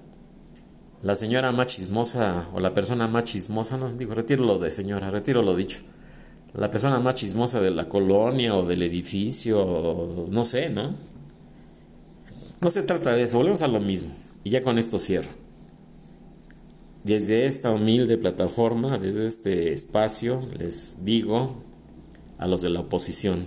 [1.05, 5.11] la señora más chismosa o la persona más chismosa, no, digo, retiro lo de señora,
[5.11, 5.81] retiro lo dicho.
[6.55, 10.95] La persona más chismosa de la colonia o del edificio, no sé, ¿no?
[12.63, 14.11] No se trata de eso, volvemos a lo mismo.
[14.45, 15.29] Y ya con esto cierro.
[17.03, 21.63] Desde esta humilde plataforma, desde este espacio, les digo
[22.39, 23.45] a los de la oposición,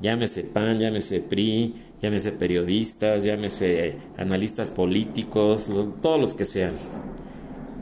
[0.00, 5.68] llámese PAN, llámese PRI, llámese periodistas, llámese analistas políticos,
[6.00, 6.74] todos los que sean,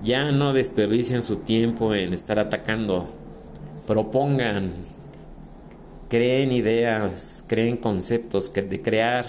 [0.02, 3.08] ya no desperdicien su tiempo en estar atacando,
[3.86, 4.72] propongan,
[6.08, 9.26] creen ideas, creen conceptos de crear,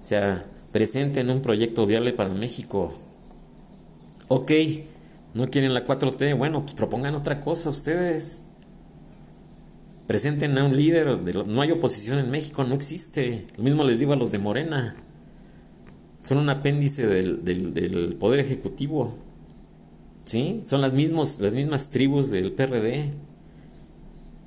[0.00, 2.92] o sea, presenten un proyecto viable para México.
[4.28, 4.52] Ok,
[5.34, 8.44] no quieren la 4T, bueno, pues propongan otra cosa ustedes.
[10.10, 11.06] Presenten a un líder,
[11.46, 13.46] no hay oposición en México, no existe.
[13.56, 14.96] Lo mismo les digo a los de Morena.
[16.18, 19.14] Son un apéndice del, del, Poder Ejecutivo.
[20.24, 20.62] ¿Sí?
[20.66, 23.12] Son las, mismos, las mismas tribus del PRD.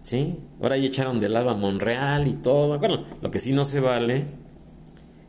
[0.01, 0.35] ¿Sí?
[0.61, 2.77] Ahora ya echaron de lado a Monreal y todo.
[2.77, 4.25] Bueno, lo que sí no se vale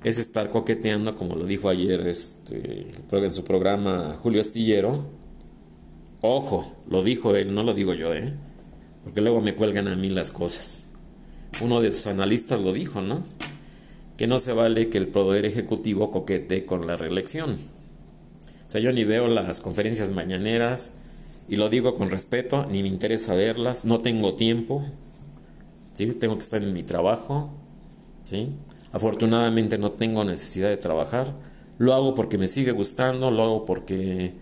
[0.03, 5.05] es estar coqueteando, como lo dijo ayer este, en su programa Julio Astillero.
[6.23, 8.33] Ojo, lo dijo él, no lo digo yo, ¿eh?
[9.05, 10.85] Porque luego me cuelgan a mí las cosas.
[11.61, 13.23] Uno de sus analistas lo dijo, ¿no?
[14.17, 17.59] Que no se vale que el Poder Ejecutivo coquete con la reelección.
[18.67, 20.93] O sea, yo ni veo las conferencias mañaneras,
[21.49, 24.85] y lo digo con respeto, ni me interesa verlas, no tengo tiempo,
[25.93, 26.07] ¿sí?
[26.07, 27.51] Tengo que estar en mi trabajo,
[28.23, 28.49] ¿sí?
[28.93, 31.33] Afortunadamente no tengo necesidad de trabajar.
[31.79, 34.35] Lo hago porque me sigue gustando, lo hago porque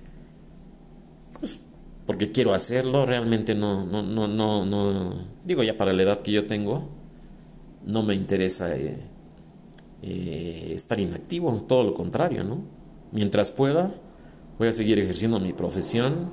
[2.07, 6.33] porque quiero hacerlo, realmente no no no no no digo ya para la edad que
[6.33, 6.89] yo tengo
[7.85, 8.99] no me interesa eh,
[10.03, 12.65] eh, estar inactivo, todo lo contrario, ¿no?
[13.13, 13.93] Mientras pueda
[14.59, 16.33] voy a seguir ejerciendo mi profesión,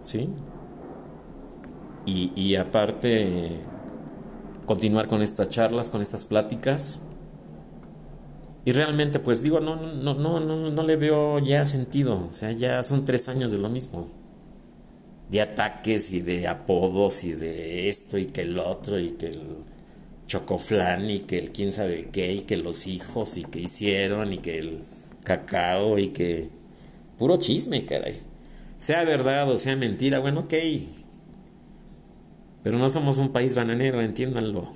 [0.00, 0.28] ¿sí?
[2.06, 3.60] Y, y aparte
[4.66, 7.00] continuar con estas charlas, con estas pláticas.
[8.64, 12.28] Y realmente, pues digo, no, no, no, no, no le veo ya sentido.
[12.30, 14.19] O sea, ya son tres años de lo mismo.
[15.30, 19.40] De ataques y de apodos y de esto y que el otro y que el
[20.26, 24.38] chocoflán y que el quién sabe qué y que los hijos y que hicieron y
[24.38, 24.80] que el
[25.24, 26.48] cacao y que...
[27.18, 28.18] Puro chisme, caray.
[28.78, 30.54] Sea verdad o sea mentira, bueno, ok,
[32.62, 34.72] pero no somos un país bananero, entiéndanlo.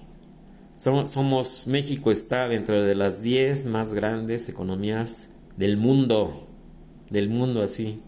[0.77, 6.49] Somos, somos, México está dentro de las 10 más grandes economías del mundo.
[7.11, 8.01] Del mundo así.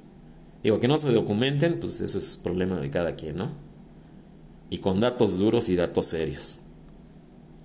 [0.62, 3.50] Digo, que no se documenten, pues eso es problema de cada quien, ¿no?
[4.70, 6.60] Y con datos duros y datos serios.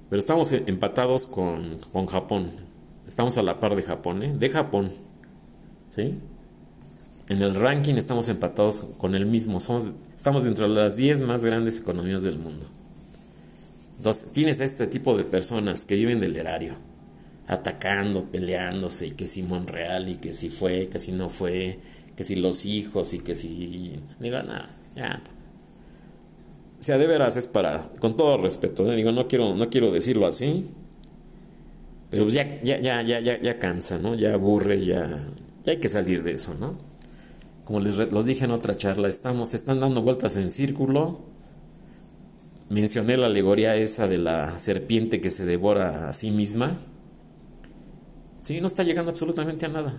[0.09, 2.51] Pero estamos empatados con, con Japón.
[3.07, 4.35] Estamos a la par de Japón, ¿eh?
[4.37, 4.91] De Japón.
[5.95, 6.19] ¿Sí?
[7.29, 9.61] En el ranking estamos empatados con el mismo.
[9.61, 12.67] Somos, estamos dentro de las 10 más grandes economías del mundo.
[13.95, 16.73] Entonces, tienes este tipo de personas que viven del erario,
[17.47, 21.79] atacando, peleándose, y que si Monreal, y que si fue, que si no fue,
[22.21, 23.99] que si los hijos, y que si.
[24.19, 25.23] Digo, nada, ya.
[26.79, 28.95] O sea, de veras es para, con todo respeto, ¿eh?
[28.95, 30.67] digo, no quiero, no quiero decirlo así,
[32.11, 34.13] pero pues ya, ya, ya, ya, ya, ya cansa, ¿no?
[34.13, 35.27] Ya aburre, ya,
[35.63, 36.77] ya hay que salir de eso, ¿no?
[37.65, 41.21] Como les los dije en otra charla, estamos, están dando vueltas en círculo.
[42.69, 46.77] Mencioné la alegoría esa de la serpiente que se devora a sí misma.
[48.41, 49.93] Sí, no está llegando absolutamente a nada.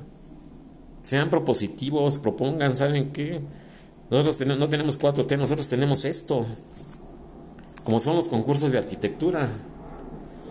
[1.03, 3.41] Sean propositivos, propongan, ¿saben qué?
[4.09, 6.47] Nosotros no tenemos 4T, nosotros tenemos esto.
[7.83, 9.49] Como son los concursos de arquitectura.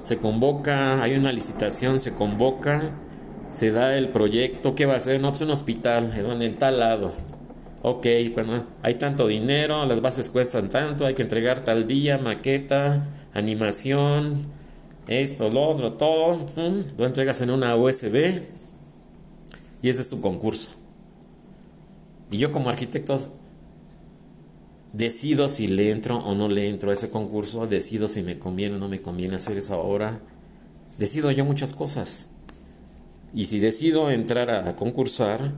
[0.04, 2.82] Se convoca, hay una licitación, se convoca,
[3.50, 5.22] se da el proyecto, ¿qué va a hacer?
[5.22, 7.14] No, pues un hospital, en tal lado.
[7.84, 13.08] Ok, cuando hay tanto dinero, las bases cuestan tanto, hay que entregar tal día, maqueta,
[13.34, 14.48] animación,
[15.08, 16.46] esto, lo otro, todo,
[16.98, 18.42] lo entregas en una USB
[19.82, 20.72] y ese es tu concurso.
[22.30, 23.20] Y yo como arquitecto
[24.94, 28.76] decido si le entro o no le entro a ese concurso, decido si me conviene
[28.76, 30.22] o no me conviene hacer esa obra,
[30.98, 32.28] decido yo muchas cosas.
[33.34, 35.54] Y si decido entrar a concursar,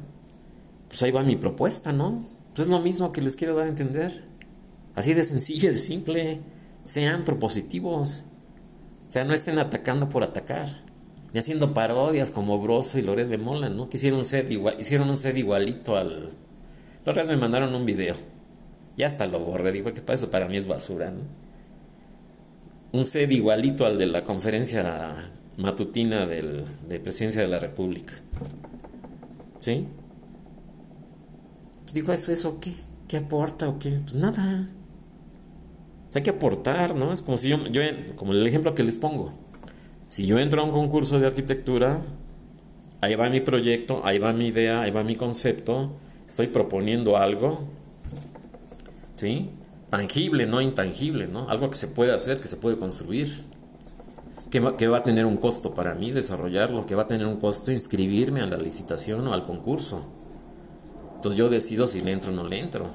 [0.87, 2.27] pues ahí va mi propuesta, ¿no?
[2.55, 4.25] Pues es lo mismo que les quiero dar a entender.
[4.95, 6.39] Así de sencillo, de simple.
[6.85, 8.23] Sean propositivos.
[9.07, 10.83] O sea, no estén atacando por atacar.
[11.33, 13.89] Ni haciendo parodias como Broso y Loret de Mola, ¿no?
[13.89, 16.29] Que hicieron un set, igual, hicieron un set igualito al...
[17.05, 18.15] Los redes me mandaron un video
[18.97, 21.21] ya hasta lo borré, digo, que para eso para mí es basura, ¿no?
[22.91, 28.13] Un set igualito al de la conferencia matutina del, de Presidencia de la República.
[29.59, 29.87] ¿Sí?
[31.81, 32.73] Pues digo, ¿eso, eso qué?
[33.07, 33.99] ¿Qué aporta o qué?
[34.03, 34.69] Pues nada.
[36.13, 37.11] hay que aportar, ¿no?
[37.11, 37.81] Es como si yo, yo,
[38.15, 39.33] como el ejemplo que les pongo.
[40.13, 42.03] Si yo entro a un concurso de arquitectura,
[43.01, 45.93] ahí va mi proyecto, ahí va mi idea, ahí va mi concepto,
[46.27, 47.61] estoy proponiendo algo,
[49.15, 49.49] ¿sí?
[49.89, 51.49] Tangible, no intangible, ¿no?
[51.49, 53.43] Algo que se puede hacer, que se puede construir.
[54.51, 57.37] Que va, va a tener un costo para mí desarrollarlo, que va a tener un
[57.37, 60.05] costo inscribirme a la licitación o al concurso.
[61.15, 62.85] Entonces yo decido si le entro o no le entro.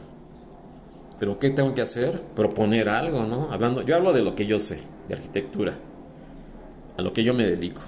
[1.19, 2.23] Pero ¿qué tengo que hacer?
[2.37, 3.49] Proponer algo, ¿no?
[3.51, 5.77] Hablando, yo hablo de lo que yo sé, de arquitectura,
[6.99, 7.81] a lo que yo me dedico.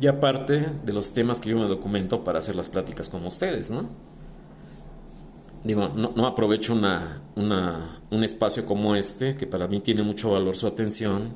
[0.00, 3.72] Y aparte de los temas que yo me documento para hacer las pláticas con ustedes,
[3.72, 3.88] ¿no?
[5.64, 10.66] digo, no, aprovecho una, un espacio como este, que para mí tiene mucho valor su
[10.66, 11.34] atención,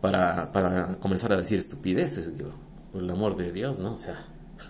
[0.00, 2.52] para, para comenzar a decir estupideces, digo,
[2.92, 3.94] por el amor de Dios, ¿no?
[3.94, 4.24] O sea,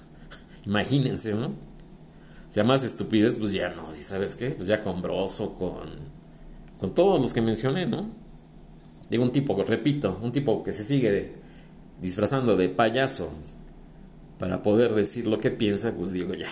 [0.67, 1.51] imagínense, ¿no?
[2.51, 4.51] Sea, más estupidez, pues ya no, ¿y sabes qué?
[4.51, 5.89] Pues ya con Broso, con,
[6.79, 8.11] con todos los que mencioné, ¿no?
[9.13, 11.35] Digo, un tipo, repito, un tipo que se sigue
[12.01, 13.31] disfrazando de payaso
[14.39, 16.49] para poder decir lo que piensa, pues digo, ya,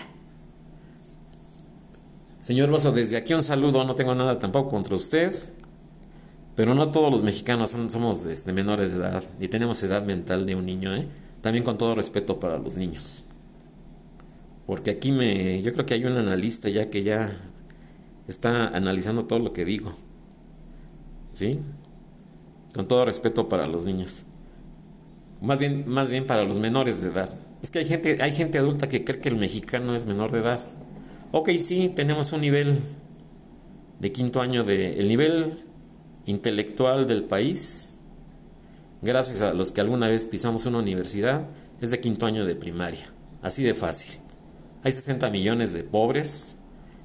[2.43, 5.35] Señor Bozo, desde aquí un saludo, no tengo nada tampoco contra usted,
[6.55, 10.55] pero no todos los mexicanos somos este, menores de edad y tenemos edad mental de
[10.55, 11.09] un niño, ¿eh?
[11.41, 13.27] También con todo respeto para los niños.
[14.67, 17.41] Porque aquí me, yo creo que hay un analista ya que ya
[18.29, 19.95] está analizando todo lo que digo.
[21.33, 21.59] ¿Sí?
[22.75, 24.25] Con todo respeto para los niños.
[25.41, 27.35] Más bien, más bien para los menores de edad.
[27.63, 30.41] Es que hay gente, hay gente adulta que cree que el mexicano es menor de
[30.41, 30.61] edad.
[31.33, 32.81] Ok, sí, tenemos un nivel
[33.99, 34.95] de quinto año de...
[34.95, 35.59] El nivel
[36.27, 37.89] intelectual del país,
[39.03, 41.47] gracias a los que alguna vez pisamos una universidad,
[41.81, 43.11] es de quinto año de primaria.
[43.43, 44.19] Así de fácil.
[44.83, 46.57] Hay 60 millones de pobres,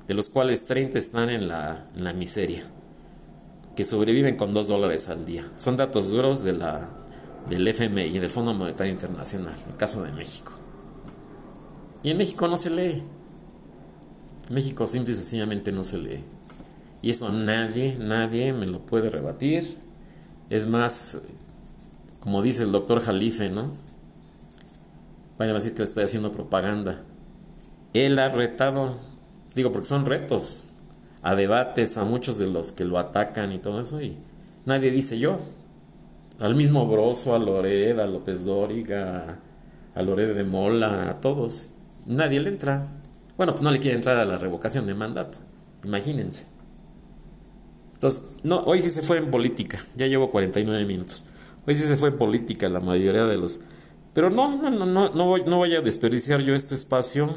[0.08, 2.66] de los cuales 30 están en la, en la miseria,
[3.76, 5.52] que sobreviven con 2 dólares al día.
[5.56, 6.90] Son datos duros de la,
[7.50, 10.54] del FMI, del Fondo Monetario Internacional, el caso de México.
[12.02, 13.04] Y en México no se lee.
[14.50, 16.24] México simple y sencillamente no se lee.
[17.02, 19.78] Y eso nadie, nadie me lo puede rebatir.
[20.50, 21.20] Es más,
[22.20, 23.74] como dice el doctor Jalife, ¿no?
[25.38, 27.04] Vayan a decir que le estoy haciendo propaganda.
[27.94, 28.98] Él ha retado,
[29.54, 30.66] digo, porque son retos,
[31.26, 34.16] a debates a muchos de los que lo atacan y todo eso, y
[34.68, 35.40] nadie dice yo.
[36.40, 39.40] Al mismo Broso, a Lored, a López Dóriga,
[39.96, 41.72] a Lored de Mola, a todos.
[42.06, 42.86] Nadie le entra.
[43.38, 45.40] Bueno, pues no le quiere entrar a la revocación de mandato.
[45.84, 46.46] Imagínense.
[47.96, 49.80] Entonces, no, hoy sí se fue en política.
[49.96, 51.26] Ya llevo 49 minutos.
[51.66, 53.60] Hoy sí se fue en política la mayoría de los...
[54.14, 57.36] Pero no, no, no, no, no voy, no voy a desperdiciar yo este espacio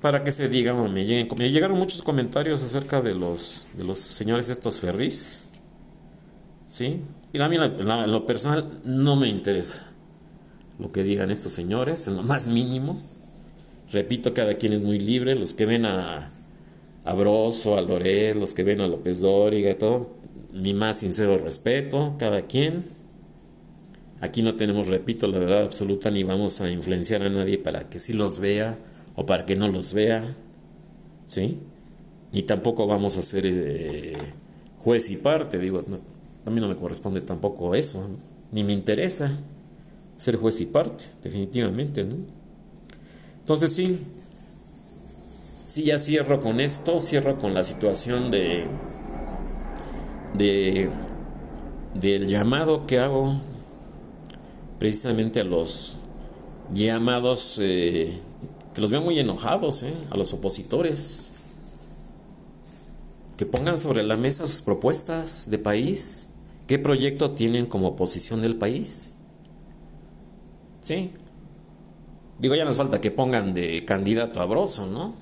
[0.00, 3.98] para que se diga, me, lleguen, me llegaron muchos comentarios acerca de los, de los
[3.98, 5.48] señores estos ferris,
[6.66, 7.00] ¿sí?
[7.32, 9.86] Y a mí en lo personal no me interesa
[10.78, 13.00] lo que digan estos señores, en lo más mínimo.
[13.92, 16.32] Repito, cada quien es muy libre, los que ven a,
[17.04, 20.16] a Broso, a Loret, los que ven a López Dóriga y todo,
[20.52, 22.84] mi más sincero respeto, cada quien.
[24.20, 28.00] Aquí no tenemos, repito, la verdad absoluta, ni vamos a influenciar a nadie para que
[28.00, 28.78] sí los vea
[29.16, 30.34] o para que no los vea,
[31.26, 31.58] ¿sí?
[32.32, 34.16] Ni tampoco vamos a ser eh,
[34.84, 35.84] juez y parte, digo,
[36.44, 38.06] a mí no me corresponde tampoco eso,
[38.52, 39.36] ni me interesa
[40.16, 42.16] ser juez y parte, definitivamente, ¿no?
[43.40, 44.00] Entonces sí,
[45.64, 48.66] sí ya cierro con esto, cierro con la situación de,
[50.34, 50.90] de
[51.94, 53.40] del llamado que hago
[54.78, 55.96] precisamente a los
[56.74, 58.20] llamados eh,
[58.76, 61.30] que los veo muy enojados, eh, a los opositores,
[63.38, 66.28] que pongan sobre la mesa sus propuestas de país,
[66.66, 69.14] qué proyecto tienen como oposición del país.
[70.82, 71.10] Sí.
[72.38, 75.14] Digo, ya nos falta que pongan de candidato a Broso, ¿no?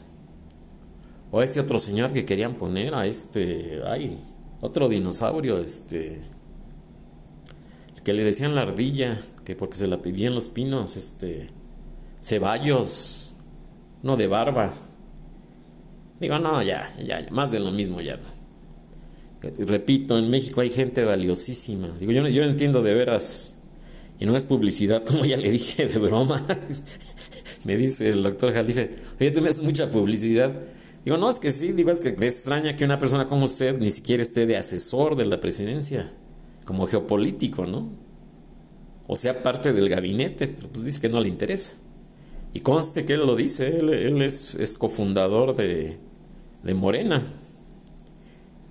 [1.31, 4.19] O a este otro señor que querían poner, a este, ay,
[4.63, 6.25] otro dinosaurio, este,
[8.03, 11.51] que le decían la ardilla, que porque se la en los pinos, este,
[12.21, 13.34] Ceballos,
[14.05, 14.75] no de barba.
[16.21, 18.21] Digo, no, ya, ya, más de lo mismo ya.
[19.59, 21.89] Repito, en México hay gente valiosísima.
[21.99, 23.57] Digo, yo, yo entiendo de veras,
[24.21, 26.47] y no es publicidad, como ya le dije de broma.
[27.65, 30.53] me dice el doctor Jalife, oye, tú me haces mucha publicidad.
[31.05, 33.79] Digo, no, es que sí, digo, es que me extraña que una persona como usted
[33.79, 36.13] ni siquiera esté de asesor de la presidencia,
[36.65, 37.91] como geopolítico, ¿no?
[39.07, 41.75] O sea, parte del gabinete, pues dice que no le interesa.
[42.55, 45.99] Y conste que él lo dice, él, es, cofundador de,
[46.75, 47.21] Morena.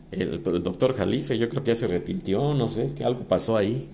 [0.09, 3.89] El, doctor Jalife, yo creo que ya se arrepintió, no sé, que algo pasó ahí.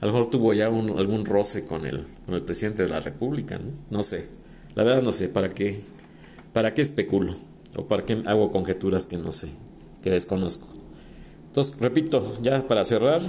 [0.00, 3.58] A lo mejor tuvo ya algún roce con el, con el presidente de la República,
[3.58, 3.70] ¿no?
[3.96, 4.26] No sé.
[4.74, 5.82] La verdad no sé, ¿para qué?
[6.52, 7.36] ¿Para qué especulo?
[7.76, 9.50] ¿O para qué hago conjeturas que no sé,
[10.02, 10.66] que desconozco?
[11.46, 13.20] Entonces, repito, ya para cerrar,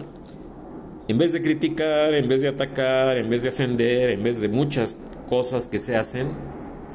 [1.08, 4.48] en vez de criticar, en vez de atacar, en vez de ofender, en vez de
[4.48, 4.96] muchas
[5.30, 6.30] cosas que se hacen,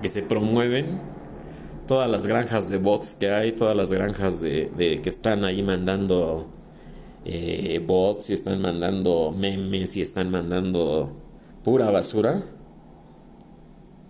[0.03, 1.01] que se promueven,
[1.87, 6.47] todas las granjas de bots que hay, todas las granjas de, que están ahí mandando
[7.25, 11.13] eh, bots y están mandando memes y están mandando
[11.65, 12.43] pura basura,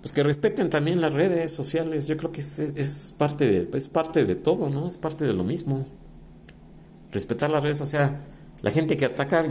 [0.03, 2.07] pues que respeten también las redes sociales.
[2.07, 4.87] Yo creo que es, parte de es parte de todo, ¿no?
[4.87, 5.87] Es parte de lo mismo.
[7.13, 8.21] Respetar las redes, o sea,
[8.63, 9.47] la gente que ataca,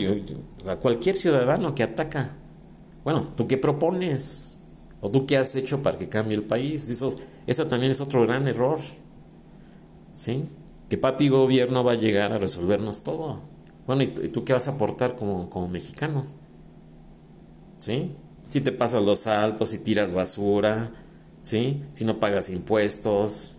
[0.67, 2.35] a cualquier ciudadano que ataca,
[3.03, 4.56] bueno, ¿tú qué propones?
[5.01, 6.89] ¿O tú qué has hecho para que cambie el país?
[6.89, 8.79] Eso, eso también es otro gran error.
[10.13, 10.45] ¿Sí?
[10.89, 13.41] Que papi gobierno va a llegar a resolvernos todo.
[13.85, 16.25] Bueno, ¿y, tú qué vas a aportar como, como mexicano?
[17.77, 18.11] ¿Sí?
[18.49, 20.91] Si te pasas los saltos, si tiras basura,
[21.41, 21.83] ¿sí?
[21.93, 23.57] Si no pagas impuestos,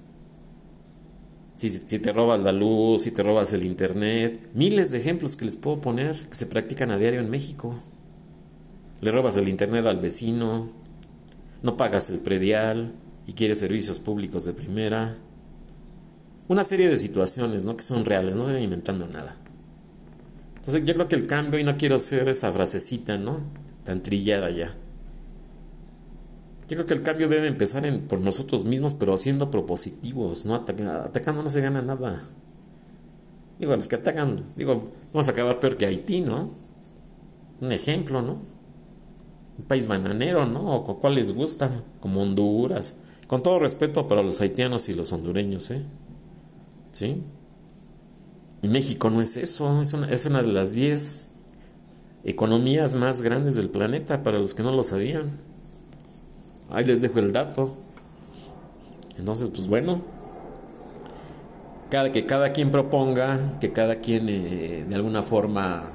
[1.59, 5.57] si, te robas la luz, si te robas el internet, miles de ejemplos que les
[5.57, 7.74] puedo poner que se practican a diario en México.
[9.01, 10.70] Le robas el internet al vecino,
[11.62, 12.92] no pagas el predial
[13.26, 15.16] y quieres servicios públicos de primera.
[16.48, 17.76] Una serie de situaciones, ¿no?
[17.76, 19.36] Que son reales, no estoy inventando nada.
[20.56, 23.42] Entonces yo creo que el cambio, y no quiero ser esa frasecita, ¿no?
[23.84, 24.74] Tan trillada ya.
[26.68, 30.54] Yo creo que el cambio debe empezar en, por nosotros mismos, pero siendo propositivos, no
[30.54, 32.22] atacando no se gana nada.
[33.59, 36.50] Digo, los que atacan, digo, vamos a acabar peor que Haití, ¿no?
[37.61, 38.57] Un ejemplo, ¿no?
[39.59, 40.76] Un país bananero, ¿no?
[40.76, 42.94] O cuál les gusta, como Honduras.
[43.26, 45.82] Con todo respeto para los haitianos y los hondureños, ¿eh?
[46.92, 47.22] ¿Sí?
[48.62, 51.28] Y México no es eso, es una, es una de las 10
[52.24, 55.38] economías más grandes del planeta, para los que no lo sabían.
[56.70, 57.76] Ahí les dejo el dato.
[59.18, 60.02] Entonces, pues bueno,
[61.90, 65.92] cada, que cada quien proponga, que cada quien eh, de alguna forma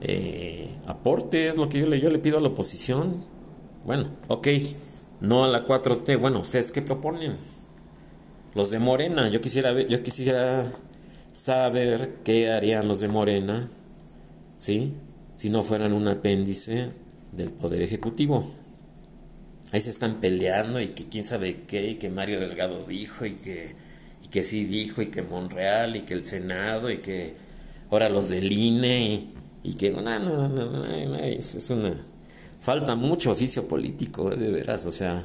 [0.00, 3.24] eh, aporte, es lo que yo le, yo le pido a la oposición.
[3.84, 4.48] Bueno, ok,
[5.20, 6.18] no a la 4T.
[6.20, 7.36] Bueno, ¿ustedes qué proponen?
[8.54, 10.72] Los de Morena, yo quisiera yo quisiera
[11.32, 13.68] saber qué harían los de Morena,
[14.56, 14.94] ¿sí?
[15.36, 16.92] Si no fueran un apéndice
[17.32, 18.50] del Poder Ejecutivo
[19.72, 23.32] ahí se están peleando y que quién sabe qué, y que Mario Delgado dijo y
[23.34, 23.74] que,
[24.24, 27.34] y que sí dijo y que Monreal y que el Senado y que
[27.90, 29.30] ahora los del INE y,
[29.74, 31.94] que no, no, no, no, es, una...
[32.60, 35.24] Falta mucho oficio político, de veras, o sea,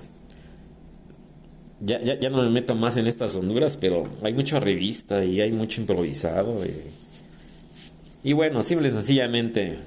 [1.80, 5.42] ya, ya, ya, no me meto más en estas Honduras, pero hay mucha revista y
[5.42, 6.64] hay mucho improvisado.
[6.66, 9.80] Y, y bueno, simple y sencillamente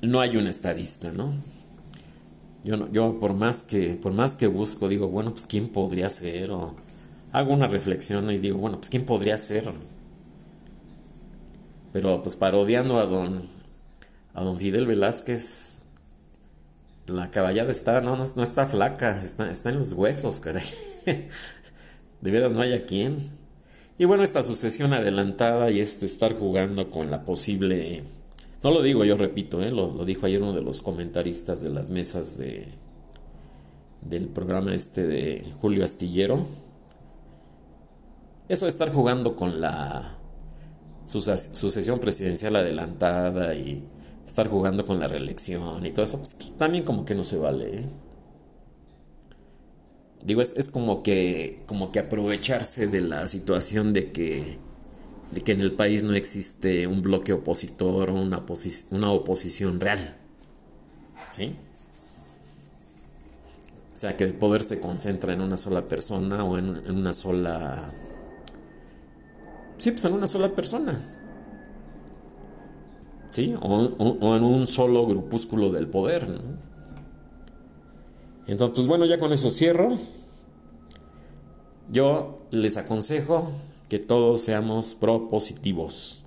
[0.00, 1.34] no hay un estadista, ¿no?
[2.64, 6.10] Yo, no, yo por más que por más que busco digo, bueno, pues quién podría
[6.10, 6.74] ser o
[7.32, 9.72] hago una reflexión y digo, bueno, pues quién podría ser.
[11.92, 13.59] Pero pues parodiando a don
[14.34, 15.80] a don Fidel Velázquez
[17.06, 20.64] la caballada está no, no, está flaca, está, está en los huesos, caray.
[22.20, 23.30] de veras no hay a quién.
[23.98, 28.04] Y bueno, esta sucesión adelantada y este estar jugando con la posible
[28.62, 29.70] no lo digo yo, repito, ¿eh?
[29.70, 32.68] lo, dijo ayer uno de los comentaristas de las mesas de,
[34.02, 36.46] del programa este de Julio Astillero.
[38.48, 40.18] Eso de estar jugando con la
[41.06, 43.82] sucesión presidencial adelantada y
[44.30, 47.80] estar jugando con la reelección y todo eso, pues, también como que no se vale.
[47.80, 47.86] ¿eh?
[50.24, 54.58] Digo, es, es como que como que aprovecharse de la situación de que
[55.30, 58.38] de que en el país no existe un bloque opositor o una,
[59.12, 60.16] oposición real.
[61.30, 61.54] ¿Sí?
[63.94, 67.92] O sea, que el poder se concentra en una sola persona o en, una sola...
[69.78, 70.98] Sí, pues en una sola persona.
[73.30, 73.54] ¿Sí?
[73.60, 76.26] O, en un solo grupúsculo del poder.
[78.46, 79.96] Entonces, pues bueno, ya con eso cierro.
[81.92, 83.52] Yo les aconsejo
[83.88, 86.24] que todos seamos propositivos.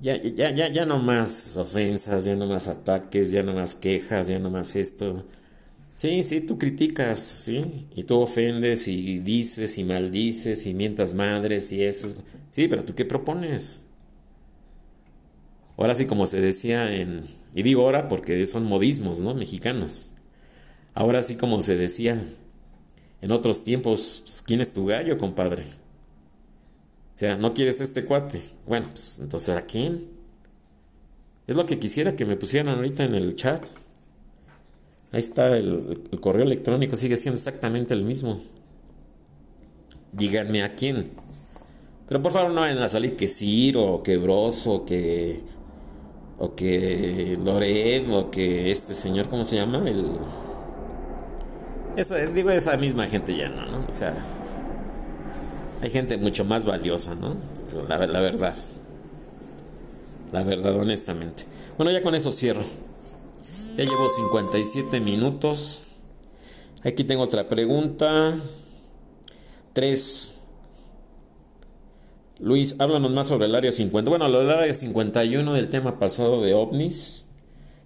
[0.00, 4.28] Ya, ya, ya, ya no más ofensas, ya no más ataques, ya no más quejas,
[4.28, 5.24] ya no más esto.
[5.96, 11.72] Sí, sí, tú criticas, sí, y tú ofendes y dices y maldices y mientas madres
[11.72, 12.08] y eso.
[12.52, 13.87] Sí, pero tú qué propones?
[15.78, 17.24] Ahora sí, como se decía en,
[17.54, 19.34] y digo ahora porque son modismos, ¿no?
[19.34, 20.10] Mexicanos.
[20.92, 22.20] Ahora sí, como se decía
[23.22, 25.62] en otros tiempos, pues, ¿quién es tu gallo, compadre?
[27.14, 28.42] O sea, no quieres este cuate.
[28.66, 30.08] Bueno, pues entonces ¿a quién?
[31.46, 33.64] Es lo que quisiera que me pusieran ahorita en el chat.
[35.12, 38.40] Ahí está el, correo electrónico, sigue siendo exactamente el mismo.
[40.12, 41.10] Díganme a quién.
[42.08, 45.57] Pero por favor no vayan a salir que Ciro, que Broso, que.
[46.38, 49.88] O que Lored, o que este señor, ¿cómo se llama?
[49.88, 50.12] El.
[51.96, 53.86] Eso, digo, esa misma gente ya no, ¿no?
[53.88, 54.14] O sea,
[55.82, 57.36] hay gente mucho más valiosa, ¿no?
[57.88, 58.54] La, la verdad.
[60.32, 61.44] La verdad, honestamente.
[61.76, 62.62] Bueno, ya con eso cierro.
[63.76, 65.82] Ya llevo 57 minutos.
[66.84, 68.36] Aquí tengo otra pregunta.
[69.72, 70.37] 3.
[72.40, 74.08] Luis, háblanos más sobre el área 50.
[74.08, 77.24] Bueno, lo del área 51 del tema pasado de ovnis.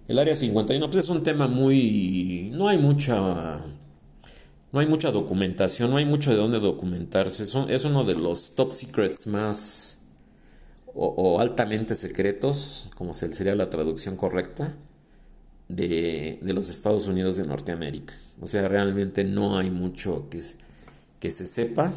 [0.07, 2.49] El área 51, pues es un tema muy...
[2.53, 3.63] No hay mucha
[4.73, 7.43] no hay mucha documentación, no hay mucho de dónde documentarse.
[7.43, 9.99] es uno de los top secrets más
[10.95, 14.75] o, altamente secretos, como sería la traducción correcta,
[15.69, 18.15] de, los Estados Unidos de Norteamérica.
[18.41, 20.41] O sea, realmente no hay mucho que,
[21.19, 21.93] que se sepa.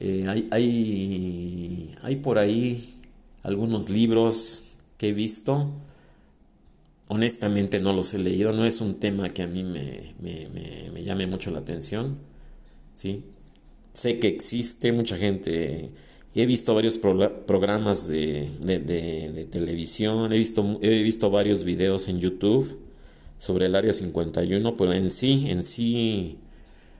[0.00, 2.94] Eh, hay, hay, hay por ahí
[3.42, 4.64] algunos libros
[4.96, 5.70] que he visto.
[7.08, 11.50] Honestamente no los he leído, no es un tema que a mí me, llame mucho
[11.50, 12.18] la atención,
[12.92, 13.24] ¿sí?
[13.94, 15.90] Sé que existe mucha gente,
[16.34, 22.78] he visto varios programas de, televisión, he visto, he visto varios videos en YouTube
[23.38, 26.36] sobre el Área 51, pero en sí, en sí,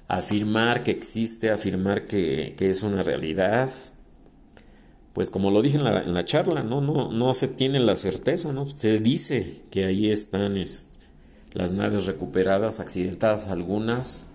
[0.09, 3.71] afirmar que existe, afirmar que, que es una realidad,
[5.13, 6.81] pues como lo dije en la, en la charla, ¿no?
[6.81, 8.67] No, no se tiene la certeza, ¿no?
[8.67, 10.63] Se dice que ahí están
[11.53, 14.27] las naves recuperadas, accidentadas algunas,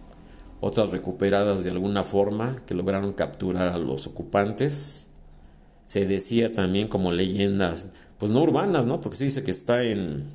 [0.61, 5.07] otras recuperadas de alguna forma, que lograron capturar a los ocupantes.
[5.85, 9.01] Se decía también como leyendas, pues no urbanas, ¿no?
[9.01, 10.25] Porque se dice que está en,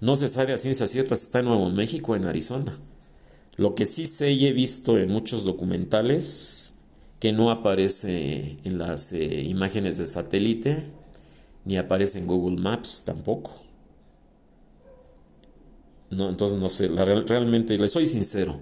[0.00, 2.78] no se sabe a ciencia cierta si está en Nuevo México en Arizona.
[3.56, 6.74] Lo que sí sé y he visto en muchos documentales
[7.20, 10.82] que no aparece en las eh, imágenes de satélite,
[11.64, 13.52] ni aparece en Google Maps tampoco.
[16.10, 18.60] No, entonces no sé, realmente le soy sincero,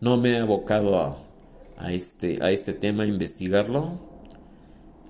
[0.00, 0.96] no me he abocado
[1.76, 3.98] a, este, a este tema, a investigarlo.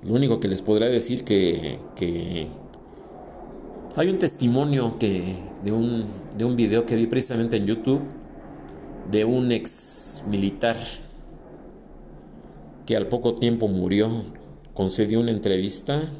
[0.02, 2.48] Lo único que les podré decir que, que
[3.96, 8.02] hay un testimonio que, de, un, de un video que vi precisamente en YouTube
[9.10, 10.76] de un ex militar
[12.86, 14.24] que al poco tiempo murió,
[14.74, 16.10] concedió una entrevista.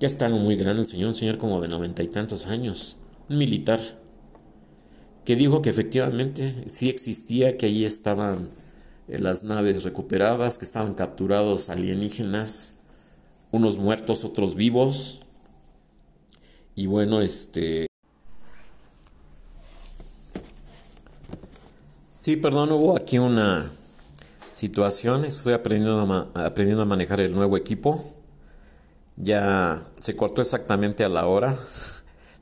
[0.00, 2.96] Ya estaba muy grande el señor, un señor como de noventa y tantos años,
[3.28, 3.80] un militar,
[5.24, 8.50] que dijo que efectivamente sí existía, que allí estaban
[9.08, 12.78] eh, las naves recuperadas, que estaban capturados alienígenas,
[13.50, 15.20] unos muertos, otros vivos.
[16.74, 17.89] Y bueno, este...
[22.20, 23.70] Sí, perdón, hubo aquí una
[24.52, 25.24] situación.
[25.24, 28.04] Estoy aprendiendo a, aprendiendo a manejar el nuevo equipo.
[29.16, 31.56] Ya se cortó exactamente a la hora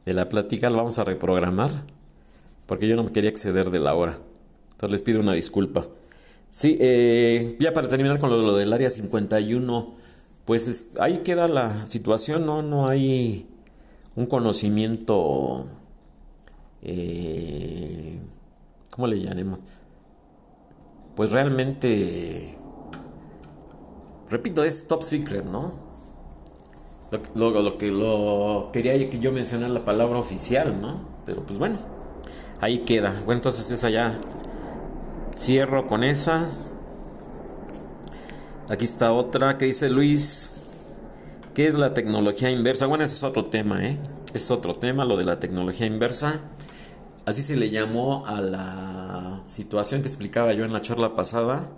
[0.04, 0.68] de la plática.
[0.68, 1.84] Lo vamos a reprogramar
[2.66, 4.18] porque yo no me quería exceder de la hora.
[4.72, 5.86] Entonces les pido una disculpa.
[6.50, 9.94] Sí, eh, ya para terminar con lo, del área 51,
[10.44, 12.62] pues ahí queda la situación, ¿no?
[12.62, 13.46] No hay
[14.16, 15.68] un conocimiento,
[16.82, 18.18] eh,
[18.98, 19.64] ¿cómo le llamaremos?
[21.14, 22.58] Pues realmente,
[24.28, 25.72] repito, es top secret, ¿no?
[27.36, 31.08] Lo, lo, que lo quería que yo mencionara la palabra oficial, ¿no?
[31.26, 31.78] Pero pues bueno,
[32.60, 33.12] ahí queda.
[33.24, 34.18] Bueno, entonces esa ya
[35.38, 36.68] Cierro con esas.
[38.68, 40.50] Aquí está otra que dice Luis.
[41.54, 42.86] ¿Qué es la tecnología inversa?
[42.86, 43.96] Bueno, ese es otro tema, ¿eh?
[44.34, 46.40] Es otro tema, lo de la tecnología inversa.
[47.28, 51.70] Así se le llamó a la situación que explicaba yo en la charla pasada,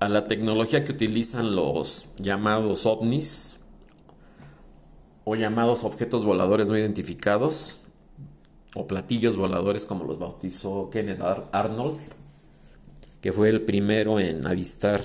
[0.00, 3.60] a la tecnología que utilizan los llamados ovnis
[5.22, 7.80] o llamados objetos voladores no identificados
[8.74, 12.00] o platillos voladores como los bautizó Kenneth Arnold
[13.20, 15.00] que fue el primero en avistar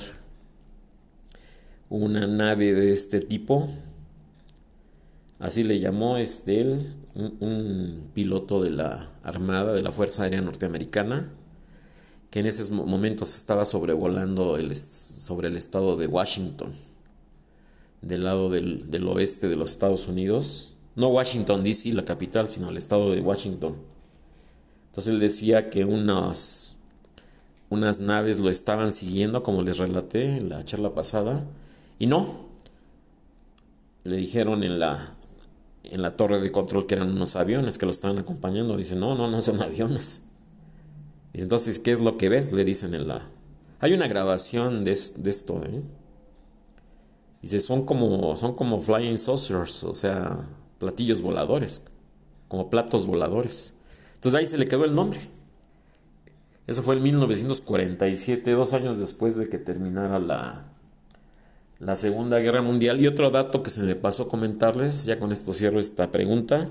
[1.87, 3.69] una nave de este tipo.
[5.41, 11.31] Así le llamó este él, un, piloto de la Armada, de la Fuerza Aérea Norteamericana,
[12.29, 16.71] que en esos momentos estaba sobrevolando sobre el estado de Washington,
[18.01, 20.77] del lado del, del oeste de los Estados Unidos.
[20.95, 23.77] No Washington DC, la capital, sino el estado de Washington.
[24.89, 26.77] Entonces él decía que unas
[27.71, 31.45] unas naves lo estaban siguiendo, como les relaté en la charla pasada,
[31.97, 32.51] y no.
[34.03, 35.15] Le dijeron en la,
[35.83, 38.77] en la torre de control que eran unos aviones que lo estaban acompañando.
[38.77, 40.21] Dice, no, no, no son aviones.
[41.33, 42.51] Entonces, ¿qué es lo que ves?
[42.51, 43.27] Le dicen en la...
[43.79, 45.81] Hay una grabación de, esto, ¿eh?
[47.41, 51.83] Dice, son como, son como flying saucers, o sea, platillos voladores,
[52.47, 53.73] como platos voladores.
[54.15, 55.19] Entonces ahí se le quedó el nombre.
[56.67, 60.70] Eso fue en 1947, dos años después de que terminara la,
[61.81, 63.01] la Segunda Guerra Mundial.
[63.01, 66.69] Y otro dato que se me pasó comentarles, ya con esto cierro esta pregunta,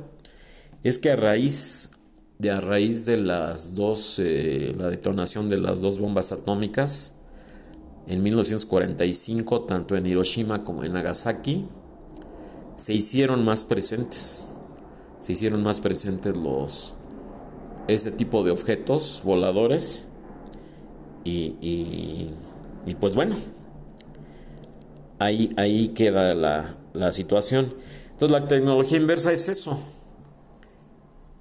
[0.83, 1.91] es que a raíz
[2.39, 7.13] de a raíz de las dos, eh, la detonación de las dos bombas atómicas
[8.07, 11.69] en 1945, tanto en Hiroshima como en Nagasaki,
[12.77, 14.49] se hicieron más presentes,
[15.21, 16.95] se hicieron más presentes los,
[17.89, 20.07] ese tipo de objetos voladores.
[21.25, 21.57] Y,
[22.87, 23.37] y, pues bueno,
[25.21, 27.75] ahí, ahí queda la, la situación.
[28.11, 29.81] Entonces la tecnología inversa es eso.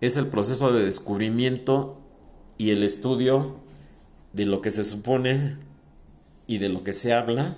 [0.02, 2.00] Es el proceso de descubrimiento
[2.58, 3.56] y el estudio
[4.34, 5.58] de lo que se supone
[6.46, 7.58] y de lo que se habla.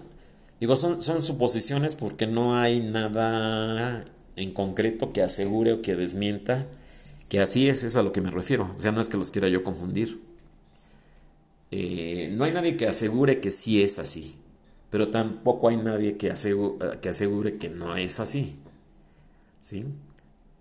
[0.59, 4.05] Digo, son, son suposiciones porque no hay nada
[4.36, 6.67] en concreto que asegure o que desmienta
[7.30, 8.74] que así es, es a lo que me refiero.
[8.78, 10.22] O sea, no es que los quiera yo confundir.
[11.72, 14.36] Eh, no hay nadie que asegure que sí es así,
[14.92, 18.60] pero tampoco hay nadie que asegure, que no es así.
[19.62, 19.86] ¿Sí?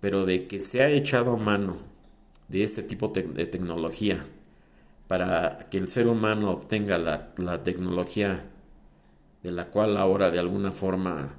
[0.01, 1.76] Pero de que se ha echado mano
[2.49, 4.24] de este tipo de tecnología
[5.09, 8.45] para que el ser humano obtenga la, tecnología
[9.43, 11.35] de la cual ahora de alguna forma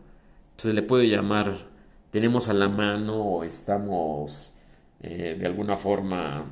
[0.58, 1.72] se le puede llamar
[2.12, 4.56] tenemos a la mano o estamos
[5.02, 6.46] eh, de alguna forma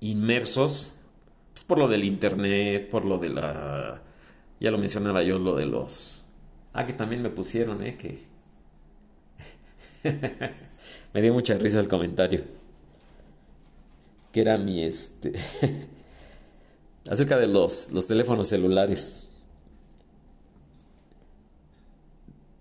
[0.00, 0.94] inmersos,
[1.52, 4.02] pues por lo del internet, por lo de la...
[4.60, 6.22] Ya lo mencionaba yo, lo de los...
[6.72, 7.96] Ah, que también me pusieron, ¿eh?
[7.96, 8.22] Que...
[11.14, 12.44] me dio mucha risa el comentario.
[14.32, 15.32] Que era mi, este...
[17.10, 19.26] acerca de los, los teléfonos celulares.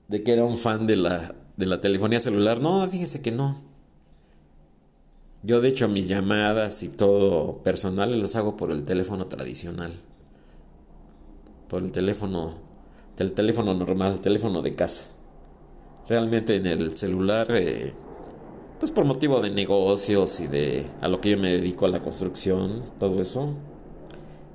[0.07, 2.61] De que era un fan de la, de la telefonía celular.
[2.61, 3.61] No, fíjense que no.
[5.43, 9.93] Yo de hecho mis llamadas y todo personal las hago por el teléfono tradicional.
[11.69, 12.55] Por el teléfono,
[13.17, 15.05] el teléfono normal, el teléfono de casa.
[16.07, 17.93] Realmente en el celular, eh,
[18.79, 22.01] pues por motivo de negocios y de a lo que yo me dedico a la
[22.01, 23.53] construcción, todo eso,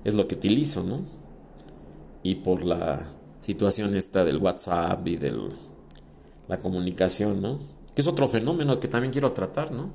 [0.03, 1.03] es lo que utilizo, ¿no?
[2.25, 3.09] Y por la
[3.43, 5.39] situación esta del WhatsApp y de
[6.49, 7.61] la comunicación, ¿no?
[7.95, 9.93] Que es otro fenómeno que también quiero tratar, ¿no?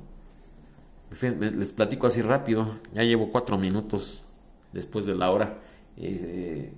[1.21, 4.23] Les platico así rápido, ya llevo cuatro minutos
[4.71, 5.59] después de la hora.
[5.97, 6.71] eh,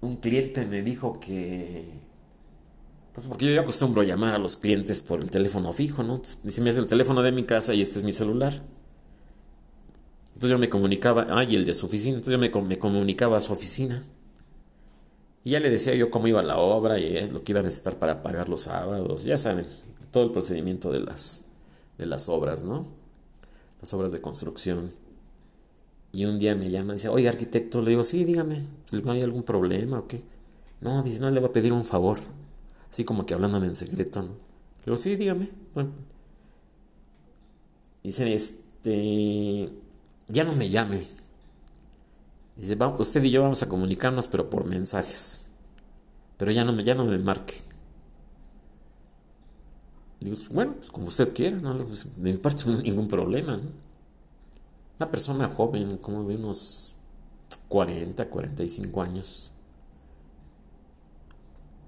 [0.00, 1.90] un cliente me dijo que,
[3.12, 6.22] pues porque yo acostumbro a llamar a los clientes por el teléfono fijo, ¿no?
[6.24, 8.62] si me es el teléfono de mi casa y este es mi celular.
[10.28, 13.38] Entonces yo me comunicaba, ah, y el de su oficina, entonces yo me, me comunicaba
[13.38, 14.04] a su oficina.
[15.42, 17.64] Y ya le decía yo cómo iba la obra y eh, lo que iba a
[17.64, 19.66] necesitar para pagar los sábados, ya saben,
[20.12, 21.44] todo el procedimiento de las,
[21.96, 22.86] de las obras, ¿no?
[23.80, 24.92] Las obras de construcción.
[26.12, 28.64] Y un día me llama y dice, oye arquitecto, le digo, sí, dígame,
[29.04, 30.24] ¿no hay algún problema o qué?
[30.80, 32.18] No, dice, no, le voy a pedir un favor.
[32.90, 34.28] Así como que hablándome en secreto, ¿no?
[34.28, 35.50] Le digo, sí, dígame.
[38.02, 39.70] Dice, este,
[40.28, 41.04] ya no me llame.
[42.56, 45.48] Dice, usted y yo vamos a comunicarnos, pero por mensajes.
[46.38, 47.54] Pero ya no me, ya no me marque.
[50.20, 51.76] digo, bueno, pues como usted quiera, ¿no?
[51.86, 53.87] Pues, de mi parte no hay ningún problema, ¿no?
[54.98, 56.96] Una persona joven, como de unos
[57.68, 59.52] 40, 45 años.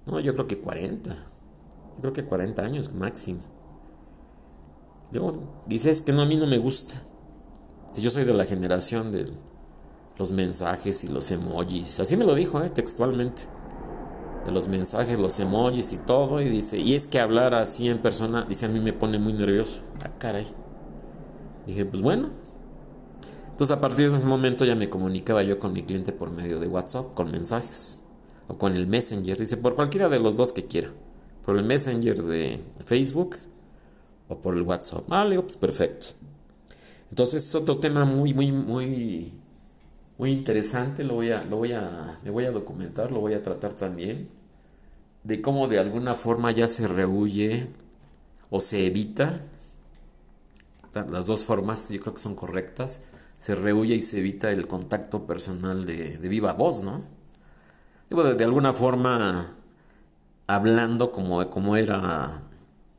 [0.06, 1.10] No, yo creo que 40.
[1.10, 3.40] Yo creo que 40 años máximo.
[5.12, 7.02] Luego dice, es que no, a mí no me gusta.
[7.90, 9.32] Si yo soy de la generación de
[10.16, 11.98] los mensajes y los emojis.
[11.98, 13.42] Así me lo dijo, eh, textualmente.
[14.44, 16.40] De los mensajes, los emojis y todo.
[16.40, 19.32] Y dice, y es que hablar así en persona, dice, a mí me pone muy
[19.32, 19.80] nervioso.
[20.04, 20.46] Ah, caray.
[21.66, 22.28] Dije, pues bueno,
[23.60, 26.58] entonces a partir de ese momento ya me comunicaba yo con mi cliente por medio
[26.60, 28.02] de WhatsApp, con mensajes,
[28.48, 30.88] o con el Messenger, dice, por cualquiera de los dos que quiera,
[31.44, 33.36] por el Messenger de Facebook
[34.28, 35.04] o por el WhatsApp.
[35.10, 36.06] Ah, le digo, pues perfecto.
[37.10, 39.34] Entonces es otro tema muy, muy, muy,
[40.16, 43.42] muy interesante, lo voy a, lo voy a, me voy a documentar, lo voy a
[43.42, 44.30] tratar también,
[45.22, 47.68] de cómo de alguna forma ya se rehuye
[48.48, 49.42] o se evita,
[50.94, 53.00] las dos formas yo creo que son correctas,
[53.40, 57.02] se rehuye y se evita el contacto personal de, viva voz, ¿no?
[58.10, 59.56] De, alguna forma,
[60.46, 62.42] hablando como, como era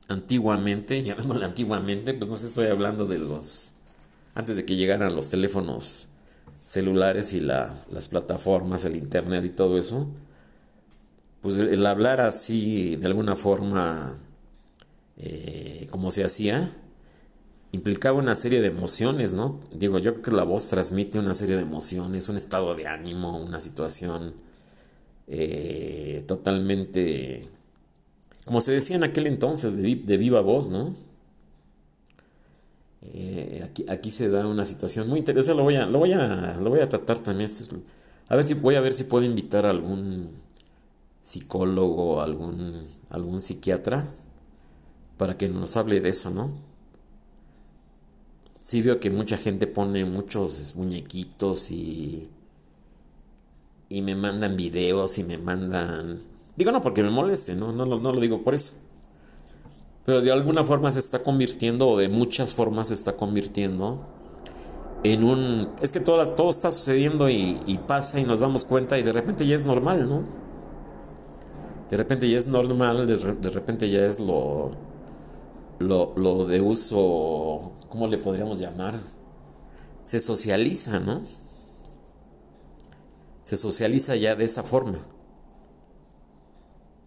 [0.08, 3.74] antiguamente, llamémosle antiguamente, pues no sé, estoy hablando de los,
[4.34, 6.10] antes de que llegaran los teléfonos
[6.66, 10.08] celulares y las plataformas, el internet y todo eso,
[11.42, 14.18] pues el, hablar así, de alguna forma,
[15.18, 16.81] eh, como se hacía,
[17.72, 19.60] implicaba una serie de emociones, ¿no?
[19.74, 23.38] Digo, yo creo que la voz transmite una serie de emociones, un estado de ánimo,
[23.38, 24.34] una situación
[25.28, 27.48] eh, totalmente,
[28.46, 30.94] como se decía en aquel entonces, de, viva voz, ¿no?
[33.04, 36.70] Eh, aquí, se da una situación muy interesante, lo voy a, lo voy a, lo
[36.70, 37.50] voy a tratar también.
[38.28, 40.30] A ver si voy a ver si puedo invitar a algún
[41.24, 44.08] psicólogo, algún, algún psiquiatra,
[45.18, 46.71] para que nos hable de eso, ¿no?
[48.62, 52.30] Sí veo que mucha gente pone muchos muñequitos y
[53.90, 56.22] y me mandan videos y me mandan
[56.56, 58.74] digo no porque me moleste no no, no, no lo digo por eso
[60.06, 64.00] pero de alguna forma se está convirtiendo o de muchas formas se está convirtiendo
[65.04, 69.04] en un es que todo, todo está sucediendo y, pasa y nos damos cuenta y
[69.04, 70.24] de repente ya es normal no
[71.90, 74.91] de repente ya es normal de, de repente ya es lo
[75.82, 79.00] lo, lo de uso, ¿cómo le podríamos llamar?
[80.04, 81.24] Se socializa, ¿no?
[83.44, 85.00] Se socializa ya de esa forma.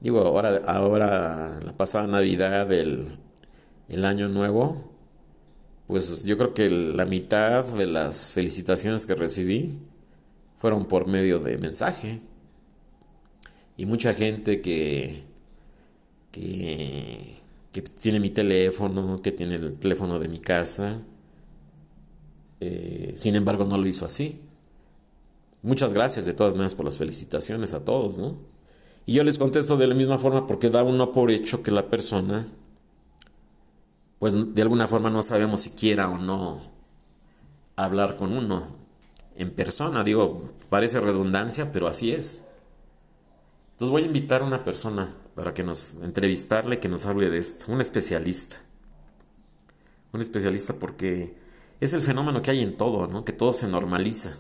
[0.00, 3.16] Digo, ahora, ahora la pasada Navidad, el,
[3.88, 4.92] el Año Nuevo,
[5.86, 9.78] pues yo creo que la mitad de las felicitaciones que recibí
[10.56, 12.20] fueron por medio de mensaje.
[13.76, 15.24] Y mucha gente que,
[16.30, 17.38] que
[17.74, 21.00] que tiene mi teléfono, que tiene el teléfono de mi casa.
[22.60, 24.40] Eh, sin embargo, no lo hizo así.
[25.60, 28.36] Muchas gracias de todas maneras por las felicitaciones a todos, ¿no?
[29.06, 31.88] Y yo les contesto de la misma forma porque da uno por hecho que la
[31.88, 32.46] persona,
[34.20, 36.60] pues de alguna forma no sabemos si quiera o no
[37.74, 38.68] hablar con uno
[39.34, 40.04] en persona.
[40.04, 42.44] Digo, parece redundancia, pero así es.
[43.72, 47.38] Entonces voy a invitar a una persona para que nos entrevistarle, que nos hable de
[47.38, 48.60] esto, un especialista.
[50.12, 51.34] Un especialista porque
[51.80, 53.24] es el fenómeno que hay en todo, ¿no?
[53.24, 54.36] Que todo se normaliza.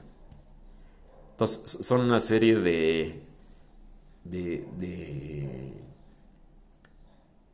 [1.32, 3.24] Entonces son una serie de
[4.24, 4.66] de,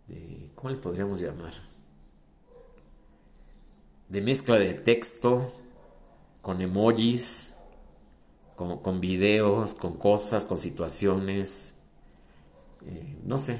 [0.07, 1.53] de, ¿cómo le podríamos llamar?
[4.09, 5.53] De mezcla de texto
[6.43, 7.55] con emojis,
[8.57, 11.75] con, videos, con cosas, con situaciones.
[12.87, 13.59] Eh, no sé.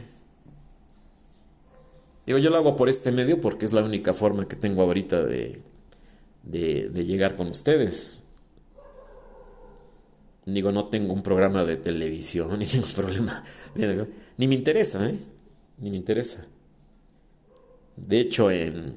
[2.27, 5.25] Digo, yo lo hago por este medio porque es la única forma que tengo ahorita
[5.25, 5.63] de,
[6.43, 8.23] de, llegar con ustedes.
[10.47, 13.45] Digo, no tengo un programa de televisión, ni un problema.
[14.37, 15.19] Ni me interesa, ¿eh?
[15.79, 16.47] Ni me interesa.
[17.97, 18.95] De hecho, en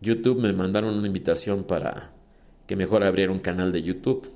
[0.00, 2.12] YouTube me mandaron una invitación para
[2.66, 4.28] que mejor abriera un canal de YouTube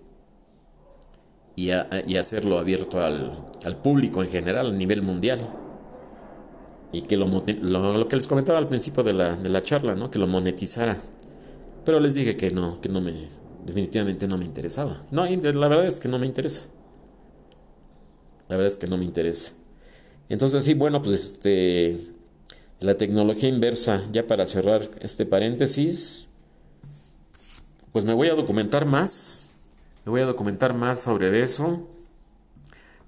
[1.59, 5.41] y, hacerlo abierto al, público en general, a nivel mundial.
[6.93, 10.11] Y que lo, lo, que les comentaba al principio de la, de la charla, ¿no?
[10.11, 10.99] Que lo monetizara.
[11.85, 13.29] Pero les dije que no, que no me,
[13.67, 15.03] definitivamente no me interesaba.
[15.11, 16.67] No, la verdad es que no me interesa.
[18.49, 19.53] La verdad es que no me interesa.
[20.29, 21.99] Entonces, sí, bueno, pues este,
[22.81, 26.29] la tecnología inversa, ya para cerrar este paréntesis,
[27.93, 29.48] pues me voy a documentar más,
[30.09, 31.87] me voy a documentar más sobre eso,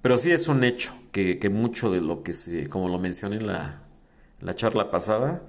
[0.02, 3.46] pero sí es un hecho que, mucho de lo que se, como lo mencioné en
[3.46, 3.84] la,
[4.42, 5.42] la charla pasada,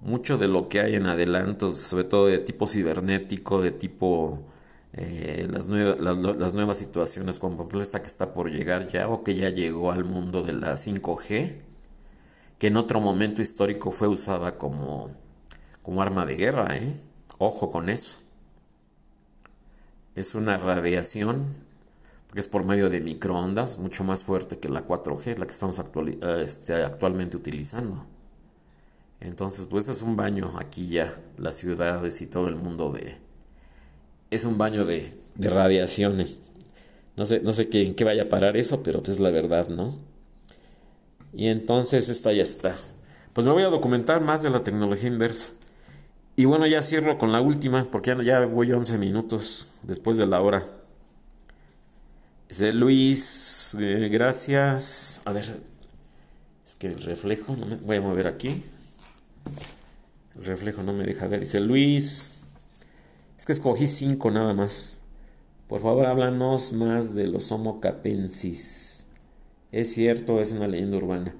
[0.00, 4.44] mucho de lo que hay en adelantos, sobre todo de tipo cibernético, de tipo
[4.92, 9.08] eh, las, nuevas, las, nuevas situaciones, como por ejemplo esta que está por llegar ya
[9.08, 11.62] o que ya llegó al mundo de la 5G,
[12.60, 15.10] que en otro momento histórico fue usada como,
[15.82, 16.94] como arma de guerra, ¿eh?
[17.38, 18.25] Ojo con eso.
[20.16, 21.54] Es una radiación,
[22.26, 25.78] porque es por medio de microondas, mucho más fuerte que la 4G, la que estamos
[25.78, 28.06] eh, este, actualmente utilizando.
[29.20, 33.18] Entonces, pues es un baño aquí ya, las ciudades y todo el mundo de...
[34.30, 36.38] Es un baño de, de radiaciones.
[37.16, 39.30] No sé, no sé qué, en qué vaya a parar eso, pero pues es la
[39.30, 39.98] verdad, ¿no?
[41.34, 42.76] Y entonces esta ya está.
[43.34, 45.50] Pues me voy a documentar más de la tecnología inversa.
[46.38, 50.26] Y bueno, ya cierro con la última, porque ya, ya voy 11 minutos después de
[50.26, 50.66] la hora.
[52.48, 55.22] Dice Luis, eh, gracias.
[55.24, 55.62] A ver,
[56.66, 58.64] es que el reflejo, no me, voy a mover aquí.
[60.36, 61.40] El reflejo no me deja ver.
[61.40, 62.32] Dice Luis.
[63.38, 65.00] Es que escogí cinco nada más.
[65.68, 69.06] Por favor, háblanos más de los Homo capensis.
[69.72, 71.34] Es cierto, es una leyenda urbana.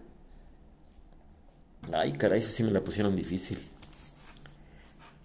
[1.93, 3.59] Ay, caray, esa sí me la pusieron difícil.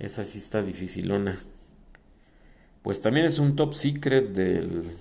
[0.01, 1.39] Esa sí está dificilona.
[2.81, 4.97] Pues también es un top secret del,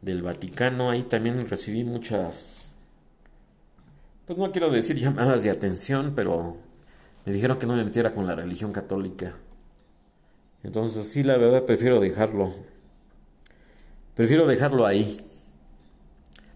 [0.00, 0.90] del Vaticano.
[0.90, 2.66] Ahí también recibí muchas
[4.26, 6.56] pues no quiero decir llamadas de atención, pero
[7.24, 9.34] me dijeron que no me metiera con la religión católica.
[10.62, 12.52] Entonces sí, la verdad prefiero dejarlo.
[14.14, 15.20] Prefiero dejarlo ahí.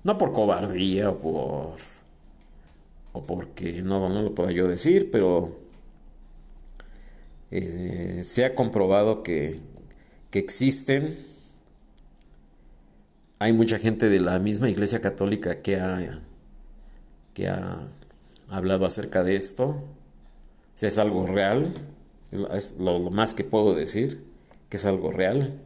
[0.02, 1.76] No por cobardía o por...
[3.12, 5.56] o porque no, no lo puedo yo decir, pero
[7.51, 9.60] eh, se ha comprobado que,
[10.31, 11.18] que existen.
[13.39, 16.20] Hay mucha gente de la misma iglesia católica que ha
[17.35, 17.89] que ha
[18.48, 19.82] hablado acerca de esto.
[20.74, 21.74] Si es algo real,
[22.52, 24.24] es lo, más que puedo decir,
[24.68, 25.60] que es algo real.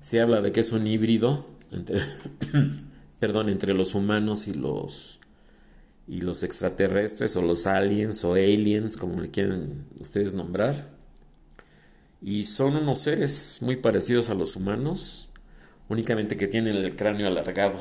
[0.00, 1.46] Se habla de que es un híbrido
[3.20, 5.20] perdón, entre los humanos y los,
[6.08, 10.88] y los extraterrestres o los aliens o aliens, como le quieren ustedes nombrar.
[12.22, 15.28] Y son unos seres muy parecidos a los humanos,
[15.88, 17.80] únicamente que tienen el cráneo alargado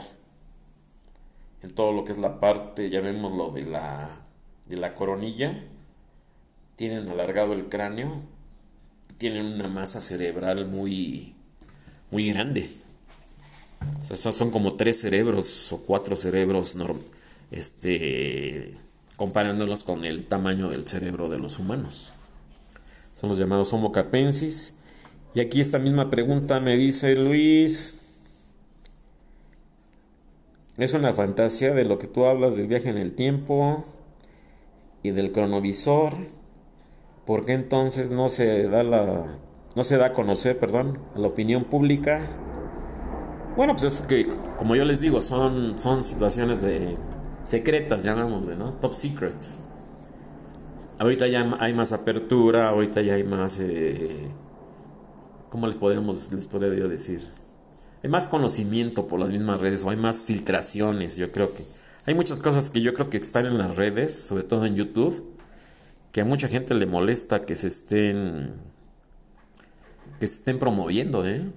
[1.66, 4.22] en todo lo que es la parte, llamémoslo, de la,
[4.68, 5.64] de la coronilla.
[6.76, 8.22] Tienen alargado el cráneo,
[9.18, 11.34] tienen una masa cerebral muy,
[12.12, 12.70] muy grande.
[14.00, 16.76] O sea, son como tres cerebros o cuatro cerebros,
[17.52, 18.78] este,
[19.18, 22.14] comparándolos con el tamaño del cerebro de los humanos.
[23.20, 24.76] Son los llamados Homo capensis.
[25.34, 27.96] Y aquí esta misma pregunta me dice Luis,
[30.78, 33.86] es una fantasía de lo que tú hablas del viaje en el tiempo
[35.04, 36.14] y del cronovisor.
[37.26, 39.40] ¿Por qué entonces no se da la
[39.76, 42.30] no se da a conocer, perdón, a la opinión pública?
[43.58, 44.28] Bueno, pues es que
[44.58, 46.98] como yo les digo, son son situaciones de
[47.46, 48.74] secretas, llamémosle, ¿no?
[48.74, 49.62] Top secrets.
[51.00, 54.30] Ahorita ya hay más apertura, ahorita ya hay más eh,
[55.50, 57.28] ¿cómo les podemos les podría decir?
[58.04, 61.66] hay más conocimiento por las mismas redes o hay más filtraciones, yo creo que.
[62.06, 65.26] Hay muchas cosas que yo creo que están en las redes, sobre todo en YouTube,
[66.12, 68.54] que a mucha gente le molesta que se estén
[70.20, 71.52] que se estén promoviendo, ¿eh?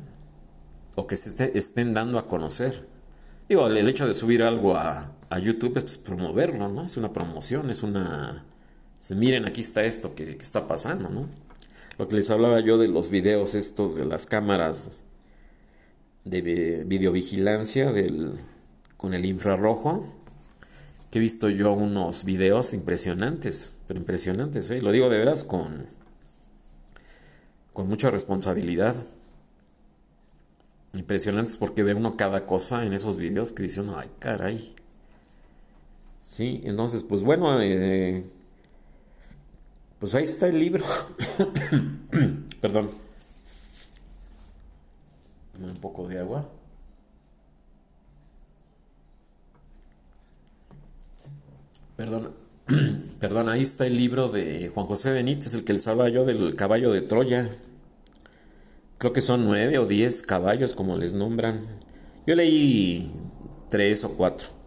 [0.94, 2.88] O que se estén dando a conocer.
[3.46, 6.86] Digo, el hecho de subir algo a, YouTube es pues, promoverlo, ¿no?
[6.86, 8.44] Es una promoción, es una...
[9.10, 11.28] miren, aquí está esto que, que está pasando, ¿no?
[11.98, 15.02] Lo que les hablaba yo de los videos estos de las cámaras
[16.24, 18.38] de videovigilancia del,
[18.96, 20.06] con el infrarrojo,
[21.10, 24.82] que he visto yo unos videos impresionantes, pero impresionantes, ¿eh?
[24.82, 25.86] lo digo de veras con,
[27.72, 28.94] con mucha responsabilidad.
[30.92, 34.74] impresionantes porque ve uno cada cosa en esos videos que dice uno, ay caray.
[36.28, 38.22] Sí, entonces pues bueno, eh,
[39.98, 40.84] pues ahí está el libro.
[42.60, 42.90] Perdón.
[45.58, 46.46] Un poco de agua.
[51.96, 52.34] Perdón.
[53.20, 56.54] Perdón, ahí está el libro de Juan José Benítez, el que les hablaba yo del
[56.54, 57.56] caballo de Troya.
[58.98, 61.66] Creo que son nueve o diez caballos, como les nombran.
[62.26, 63.10] Yo leí
[63.70, 64.57] tres o cuatro.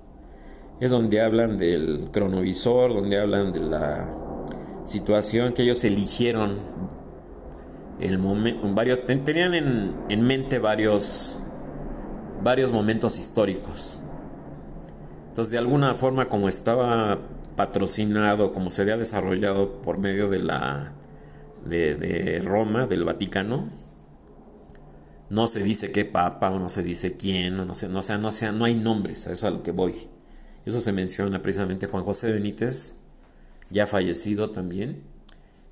[0.82, 4.10] Es donde hablan del cronovisor, donde hablan de la
[4.86, 6.58] situación que ellos eligieron.
[8.00, 8.18] El
[8.74, 11.38] varios tenían en, en, mente varios
[12.44, 14.02] varios momentos históricos.
[15.28, 17.20] Entonces de alguna forma como estaba
[17.56, 20.94] patrocinado como se había desarrollado por medio de la
[21.64, 23.70] de, de Roma del Vaticano
[25.30, 28.32] no se dice qué papa o no se dice quién no sé no sea no
[28.32, 29.94] sea no hay nombres a eso a lo que voy
[30.66, 32.94] eso se menciona precisamente Juan José Benítez
[33.72, 35.02] ya fallecido también,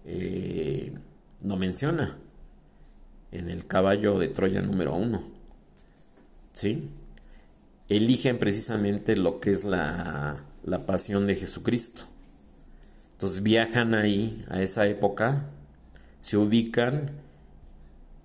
[0.05, 0.93] eh,
[1.41, 2.17] no menciona
[3.31, 5.21] en el caballo de Troya número uno.
[6.53, 6.89] ¿Sí?
[7.89, 12.03] Eligen precisamente lo que es la, la pasión de Jesucristo.
[13.13, 15.49] Entonces viajan ahí, a esa época,
[16.21, 17.11] se ubican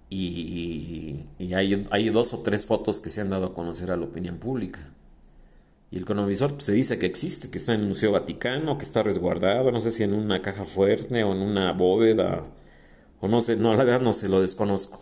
[0.08, 3.96] y, y hay, hay, dos o tres fotos que se han dado a conocer a
[3.96, 4.93] la opinión pública.
[5.94, 8.82] Y el cronovisor pues, se dice que existe, que está en el Museo Vaticano, que
[8.82, 12.42] está resguardado, no sé si en una caja fuerte o en una bóveda,
[13.20, 15.00] o no sé, no, la verdad no sé, lo desconozco.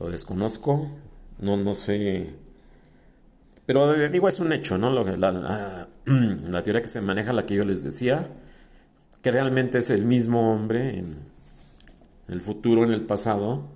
[0.00, 0.90] Lo desconozco,
[1.38, 2.34] no, no sé.
[3.66, 4.90] Pero eh, digo, es un hecho, ¿no?
[4.90, 8.26] la, la, teoría que se maneja, la que yo les decía,
[9.22, 11.18] que realmente es el mismo hombre en
[12.26, 13.68] el futuro, en el pasado,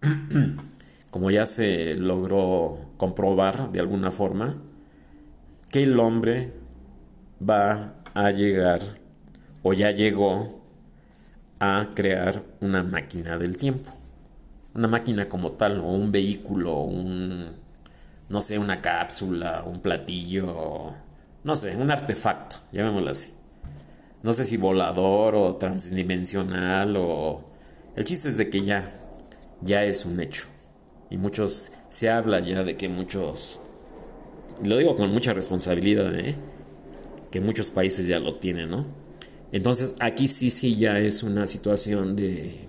[1.10, 4.62] como ya se logró comprobar de alguna forma,
[5.72, 6.52] que el hombre
[7.40, 8.80] va a llegar
[9.62, 10.62] o ya llegó
[11.60, 13.90] a crear una máquina del tiempo.
[14.74, 17.52] Una máquina como tal, o un vehículo, un,
[18.28, 20.92] no sé, una cápsula, un platillo,
[21.42, 23.32] no sé, un artefacto, llamémoslo así.
[24.22, 27.44] No sé si volador o transdimensional o...
[27.96, 28.92] El chiste es de que ya,
[29.62, 30.48] ya es un hecho.
[31.08, 33.61] Y muchos, se habla ya de que muchos
[34.64, 36.36] lo digo con mucha responsabilidad, ¿eh?
[37.30, 38.86] que muchos países ya lo tienen, ¿no?
[39.50, 42.68] Entonces aquí sí, sí ya es una situación de...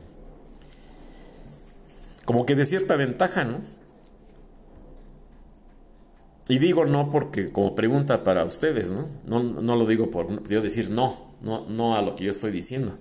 [2.26, 3.62] como que de cierta ventaja, ¿no?
[6.50, 9.08] Y digo no porque como pregunta para ustedes, ¿no?
[9.26, 12.52] No, no lo digo por yo decir no, no, no a lo que yo estoy
[12.52, 12.98] diciendo.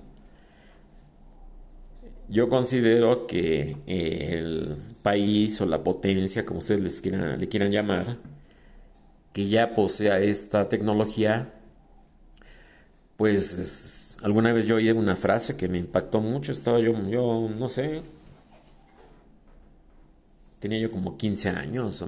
[2.28, 8.16] Yo considero que el país o la potencia, como ustedes les quieran, le quieran llamar,
[9.32, 11.52] que ya posea esta tecnología,
[13.16, 17.68] pues alguna vez yo oí una frase que me impactó mucho, estaba yo, yo no
[17.68, 18.02] sé,
[20.58, 22.04] tenía yo como 15 años.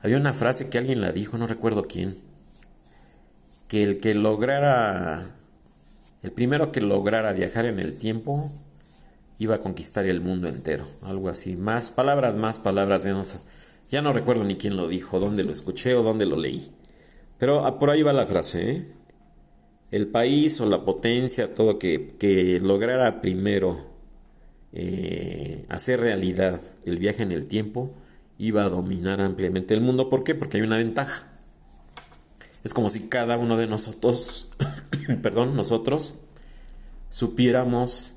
[0.00, 2.16] Había una frase que alguien la dijo, no recuerdo quién,
[3.68, 5.34] que el que lograra,
[6.22, 8.50] el primero que lograra viajar en el tiempo,
[9.38, 13.36] iba a conquistar el mundo entero, algo así, más palabras, más palabras menos
[13.92, 16.72] ya no recuerdo ni quién lo dijo, dónde lo escuché o dónde lo leí.
[17.36, 18.70] Pero ah, por ahí va la frase.
[18.70, 18.86] ¿eh?
[19.90, 23.92] El país o la potencia, todo que, que lograra primero
[24.72, 27.94] eh, hacer realidad el viaje en el tiempo,
[28.38, 30.08] iba a dominar ampliamente el mundo.
[30.08, 30.34] ¿Por qué?
[30.34, 31.28] Porque hay una ventaja.
[32.64, 34.48] Es como si cada uno de nosotros,
[35.22, 36.14] perdón, nosotros,
[37.10, 38.14] supiéramos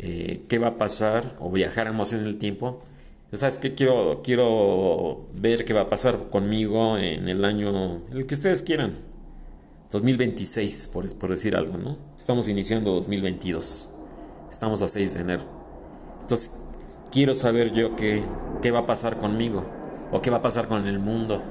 [0.00, 2.82] eh, qué va a pasar o viajáramos en el tiempo
[3.34, 3.74] ¿Sabes qué?
[3.74, 8.94] Quiero, quiero ver qué va a pasar conmigo en el año, el que ustedes quieran.
[9.90, 11.98] 2026, por, por decir algo, ¿no?
[12.18, 13.90] Estamos iniciando 2022.
[14.50, 15.42] Estamos a 6 de enero.
[16.22, 16.52] Entonces,
[17.10, 18.22] quiero saber yo qué,
[18.62, 19.64] qué va a pasar conmigo,
[20.10, 21.42] o qué va a pasar con el mundo,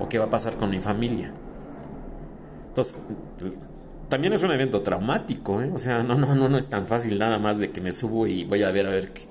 [0.00, 1.32] o qué va a pasar con mi familia.
[2.68, 2.96] Entonces,
[4.08, 5.70] también es un evento traumático, ¿eh?
[5.72, 8.26] O sea, no, no, no, no es tan fácil nada más de que me subo
[8.26, 9.22] y voy a ver a ver qué,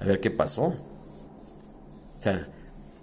[0.00, 0.74] a ver qué pasó.
[2.18, 2.48] O sea,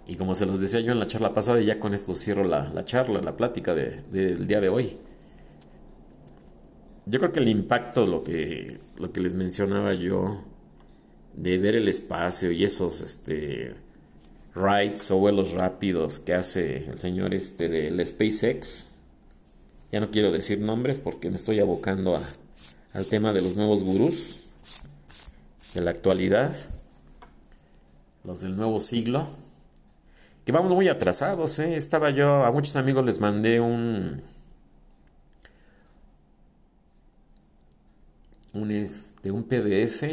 [0.07, 2.43] y como se los decía yo en la charla pasada, y ya con esto cierro
[2.43, 4.97] la, charla, la plática del día de hoy.
[7.07, 10.43] Yo creo que el impacto, lo que, lo que les mencionaba yo,
[11.33, 13.75] de ver el espacio y esos este,
[14.53, 18.89] rides o vuelos rápidos que hace el señor este del SpaceX,
[19.91, 22.21] ya no quiero decir nombres porque me estoy abocando a,
[22.93, 24.45] al tema de los nuevos gurús
[25.73, 26.55] de la actualidad
[28.25, 29.27] los del nuevo siglo,
[30.45, 31.75] que vamos muy atrasados, ¿eh?
[31.75, 34.21] Estaba yo, a muchos amigos les mandé un,
[38.53, 40.03] un, este, un PDF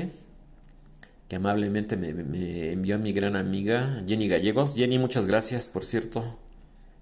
[1.29, 4.75] que amablemente me, envió mi gran amiga Jenny Gallegos.
[4.75, 6.39] Jenny, muchas gracias, por cierto.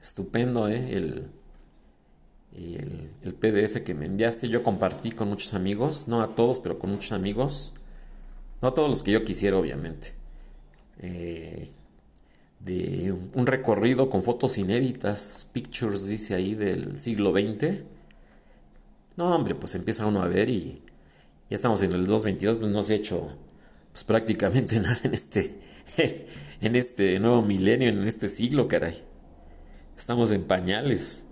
[0.01, 0.97] Estupendo, ¿eh?
[0.97, 1.31] El,
[2.55, 4.49] el, el, PDF que me enviaste.
[4.49, 7.75] Yo compartí con muchos amigos, no a todos, pero con muchos amigos.
[8.63, 10.20] No a todos los que yo quisiera, obviamente.
[11.01, 11.73] Eh,
[12.61, 17.83] de un recorrido con fotos inéditas, pictures, dice ahí, del siglo XX.
[19.17, 20.83] No, hombre, pues empieza uno a ver y
[21.49, 23.29] ya estamos en el 2022, pues no se ha hecho
[23.93, 25.59] pues, prácticamente nada en este,
[26.61, 29.03] en este nuevo milenio, en este siglo, caray.
[29.97, 31.25] Estamos en pañales.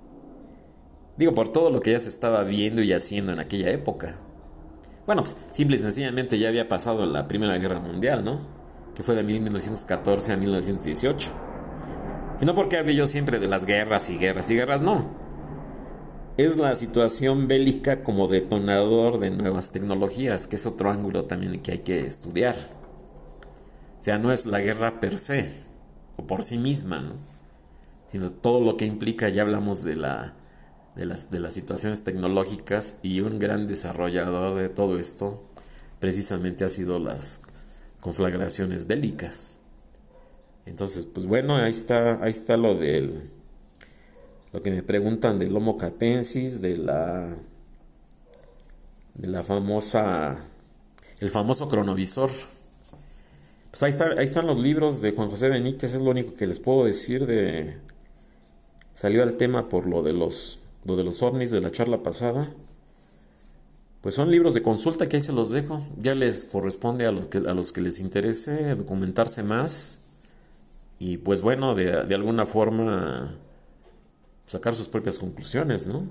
[1.16, 4.18] Digo, por todo lo que ya se estaba viendo y haciendo en aquella época.
[5.06, 8.57] Bueno, pues simple y sencillamente ya había pasado la Primera Guerra Mundial, ¿no?
[8.98, 11.30] Que fue de 1914 a 1918.
[12.42, 15.26] Y no porque hable yo siempre de las guerras y guerras y guerras, no
[16.38, 21.72] es la situación bélica como detonador de nuevas tecnologías, que es otro ángulo también que
[21.72, 22.54] hay que estudiar.
[24.00, 25.50] O sea, no es la guerra per se,
[26.16, 27.12] o por sí misma,
[28.12, 30.36] sino todo lo que implica, ya hablamos de, la,
[30.94, 35.44] de, las, de las situaciones tecnológicas y un gran desarrollador de todo esto
[35.98, 37.42] precisamente ha sido las
[38.00, 39.58] conflagraciones bélicas.
[40.66, 43.30] Entonces, pues bueno, ahí está, ahí está lo del
[44.52, 47.36] lo que me preguntan del Homo capensis, de la
[49.14, 50.44] de la famosa
[51.20, 52.30] el famoso cronovisor.
[53.70, 56.46] Pues ahí, está, ahí están los libros de Juan José Benítez, es lo único que
[56.46, 57.76] les puedo decir de
[58.94, 62.50] salió al tema por lo de los lo de los ovnis de la charla pasada.
[64.00, 65.86] Pues son libros de consulta que ahí se los dejo.
[65.98, 70.00] Ya les corresponde a los que, a los que les interese documentarse más.
[70.98, 73.36] Y pues bueno, de, de alguna forma
[74.46, 76.08] sacar sus propias conclusiones, ¿no?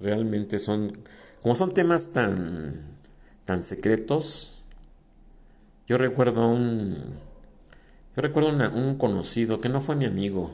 [0.00, 0.98] Realmente son,
[1.42, 2.98] como son temas tan,
[3.44, 4.62] tan secretos,
[5.86, 6.94] yo recuerdo un,
[8.16, 10.50] yo recuerdo un conocido que no fue mi amigo,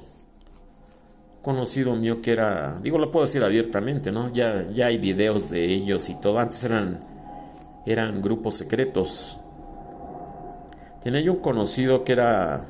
[1.42, 4.32] conocido mío que era, digo, lo puedo decir abiertamente, ¿no?
[4.32, 7.00] Ya, ya hay videos de ellos y todo, antes eran,
[7.86, 9.38] eran grupos secretos.
[11.02, 12.66] Tenía yo un conocido que era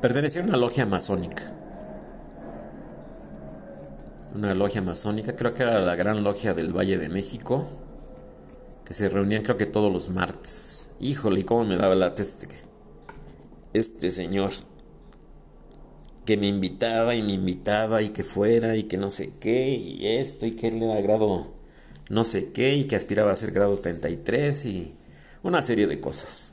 [0.00, 1.52] pertenecía a una logia masónica.
[4.34, 7.66] Una logia masónica, creo que era la gran logia del Valle de México,
[8.84, 10.90] que se reunían creo que todos los martes.
[11.00, 12.48] Híjole, cómo me daba la este,
[13.72, 14.52] este señor
[16.28, 20.06] que me invitaba y me invitaba y que fuera y que no sé qué y
[20.06, 21.54] esto y que él era grado
[22.10, 24.94] no sé qué y que aspiraba a ser grado 33 y
[25.42, 26.52] una serie de cosas.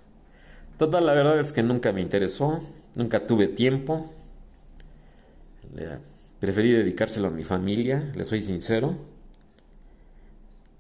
[0.77, 2.61] Total, la verdad es que nunca me interesó.
[2.95, 4.13] Nunca tuve tiempo.
[6.39, 8.95] Preferí dedicárselo a mi familia, le soy sincero.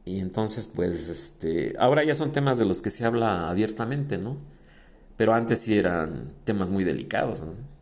[0.05, 4.37] Y entonces, pues, este, ahora ya son temas de los que se habla abiertamente, ¿no?
[5.17, 7.74] Pero antes sí eran temas muy delicados, ¿no?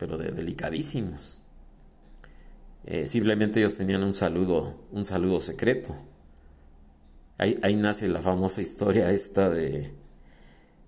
[0.00, 1.40] Pero de delicadísimos.
[2.86, 5.94] Eh, simplemente ellos tenían un saludo, un saludo secreto.
[7.38, 9.94] Ahí, nace la famosa historia esta de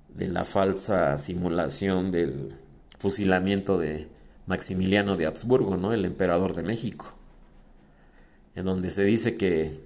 [0.08, 2.54] la falsa simulación del
[2.98, 4.08] fusilamiento de
[4.46, 5.92] Maximiliano de Habsburgo, ¿no?
[5.92, 7.14] el emperador de México,
[8.54, 9.80] en donde se dice que,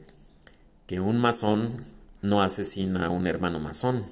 [0.86, 1.84] que un masón
[2.22, 4.04] no asesina a un hermano masón,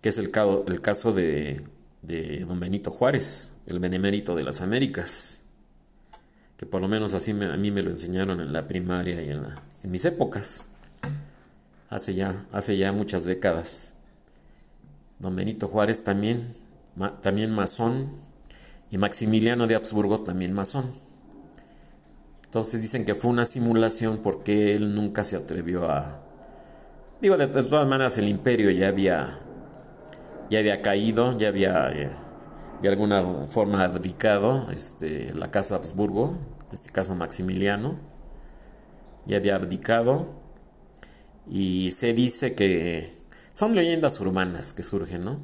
[0.00, 1.64] que es el, caso de,
[2.46, 5.40] don Benito Juárez, el benemérito de las Américas,
[6.56, 9.44] que por lo menos así a mí me lo enseñaron en la primaria y en,
[9.82, 10.66] en mis épocas,
[11.90, 13.94] hace ya, hace ya muchas décadas.
[15.18, 16.54] Don Benito Juárez también,
[17.20, 18.22] también masón,
[18.92, 20.92] y Maximiliano de Habsburgo también masón.
[22.44, 26.20] Entonces dicen que fue una simulación porque él nunca se atrevió a...
[27.22, 29.38] Digo, de, todas maneras el imperio ya había,
[30.50, 32.10] ya había caído, ya había eh,
[32.82, 36.36] de alguna forma abdicado este, la casa Habsburgo,
[36.68, 38.00] en este caso Maximiliano,
[39.24, 40.26] ya había abdicado
[41.48, 43.22] y se dice que
[43.52, 45.40] son leyendas urbanas que surgen, ¿no?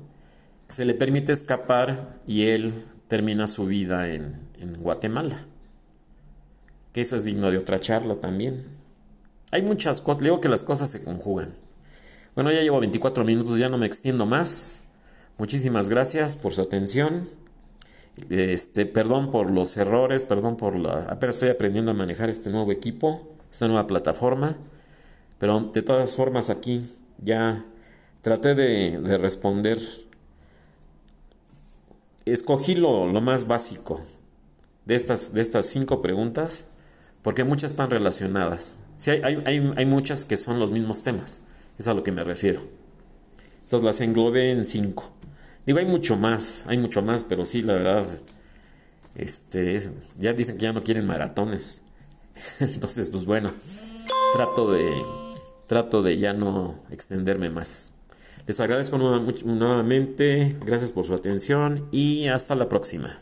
[0.69, 4.49] Se le permite escapar y él termina su vida en,
[4.81, 5.47] Guatemala.
[6.93, 8.67] Que eso es digno de otra charla también.
[9.53, 11.55] Hay muchas cosas, digo que las cosas se conjugan.
[12.35, 14.83] Bueno, ya llevo 24 minutos, ya no me extiendo más.
[15.39, 17.29] Muchísimas gracias por su atención.
[18.29, 21.05] Este, perdón por los errores, perdón por la.
[21.05, 24.57] Apenas estoy aprendiendo a manejar este nuevo equipo, esta nueva plataforma.
[25.39, 27.65] Pero de todas formas aquí ya
[28.23, 29.79] traté de, de responder.
[32.25, 34.01] Escogí lo, lo, más básico
[34.87, 36.67] de estas, de estas cinco preguntas,
[37.23, 38.81] porque muchas están relacionadas.
[38.97, 41.43] Sí, hay, hay, hay muchas que son los mismos temas,
[41.79, 42.61] es a lo que me refiero.
[43.63, 45.13] Entonces las englobé en cinco.
[45.69, 48.07] Digo, hay mucho más, hay mucho más, pero sí, la verdad,
[49.15, 49.83] este,
[50.17, 51.83] ya dicen que ya no quieren maratones.
[52.61, 53.53] Entonces, pues bueno,
[54.33, 54.91] trato de,
[55.67, 57.93] trato de ya no extenderme más.
[58.47, 63.19] Les agradezco nuevamente, gracias por su atención y hasta la próxima.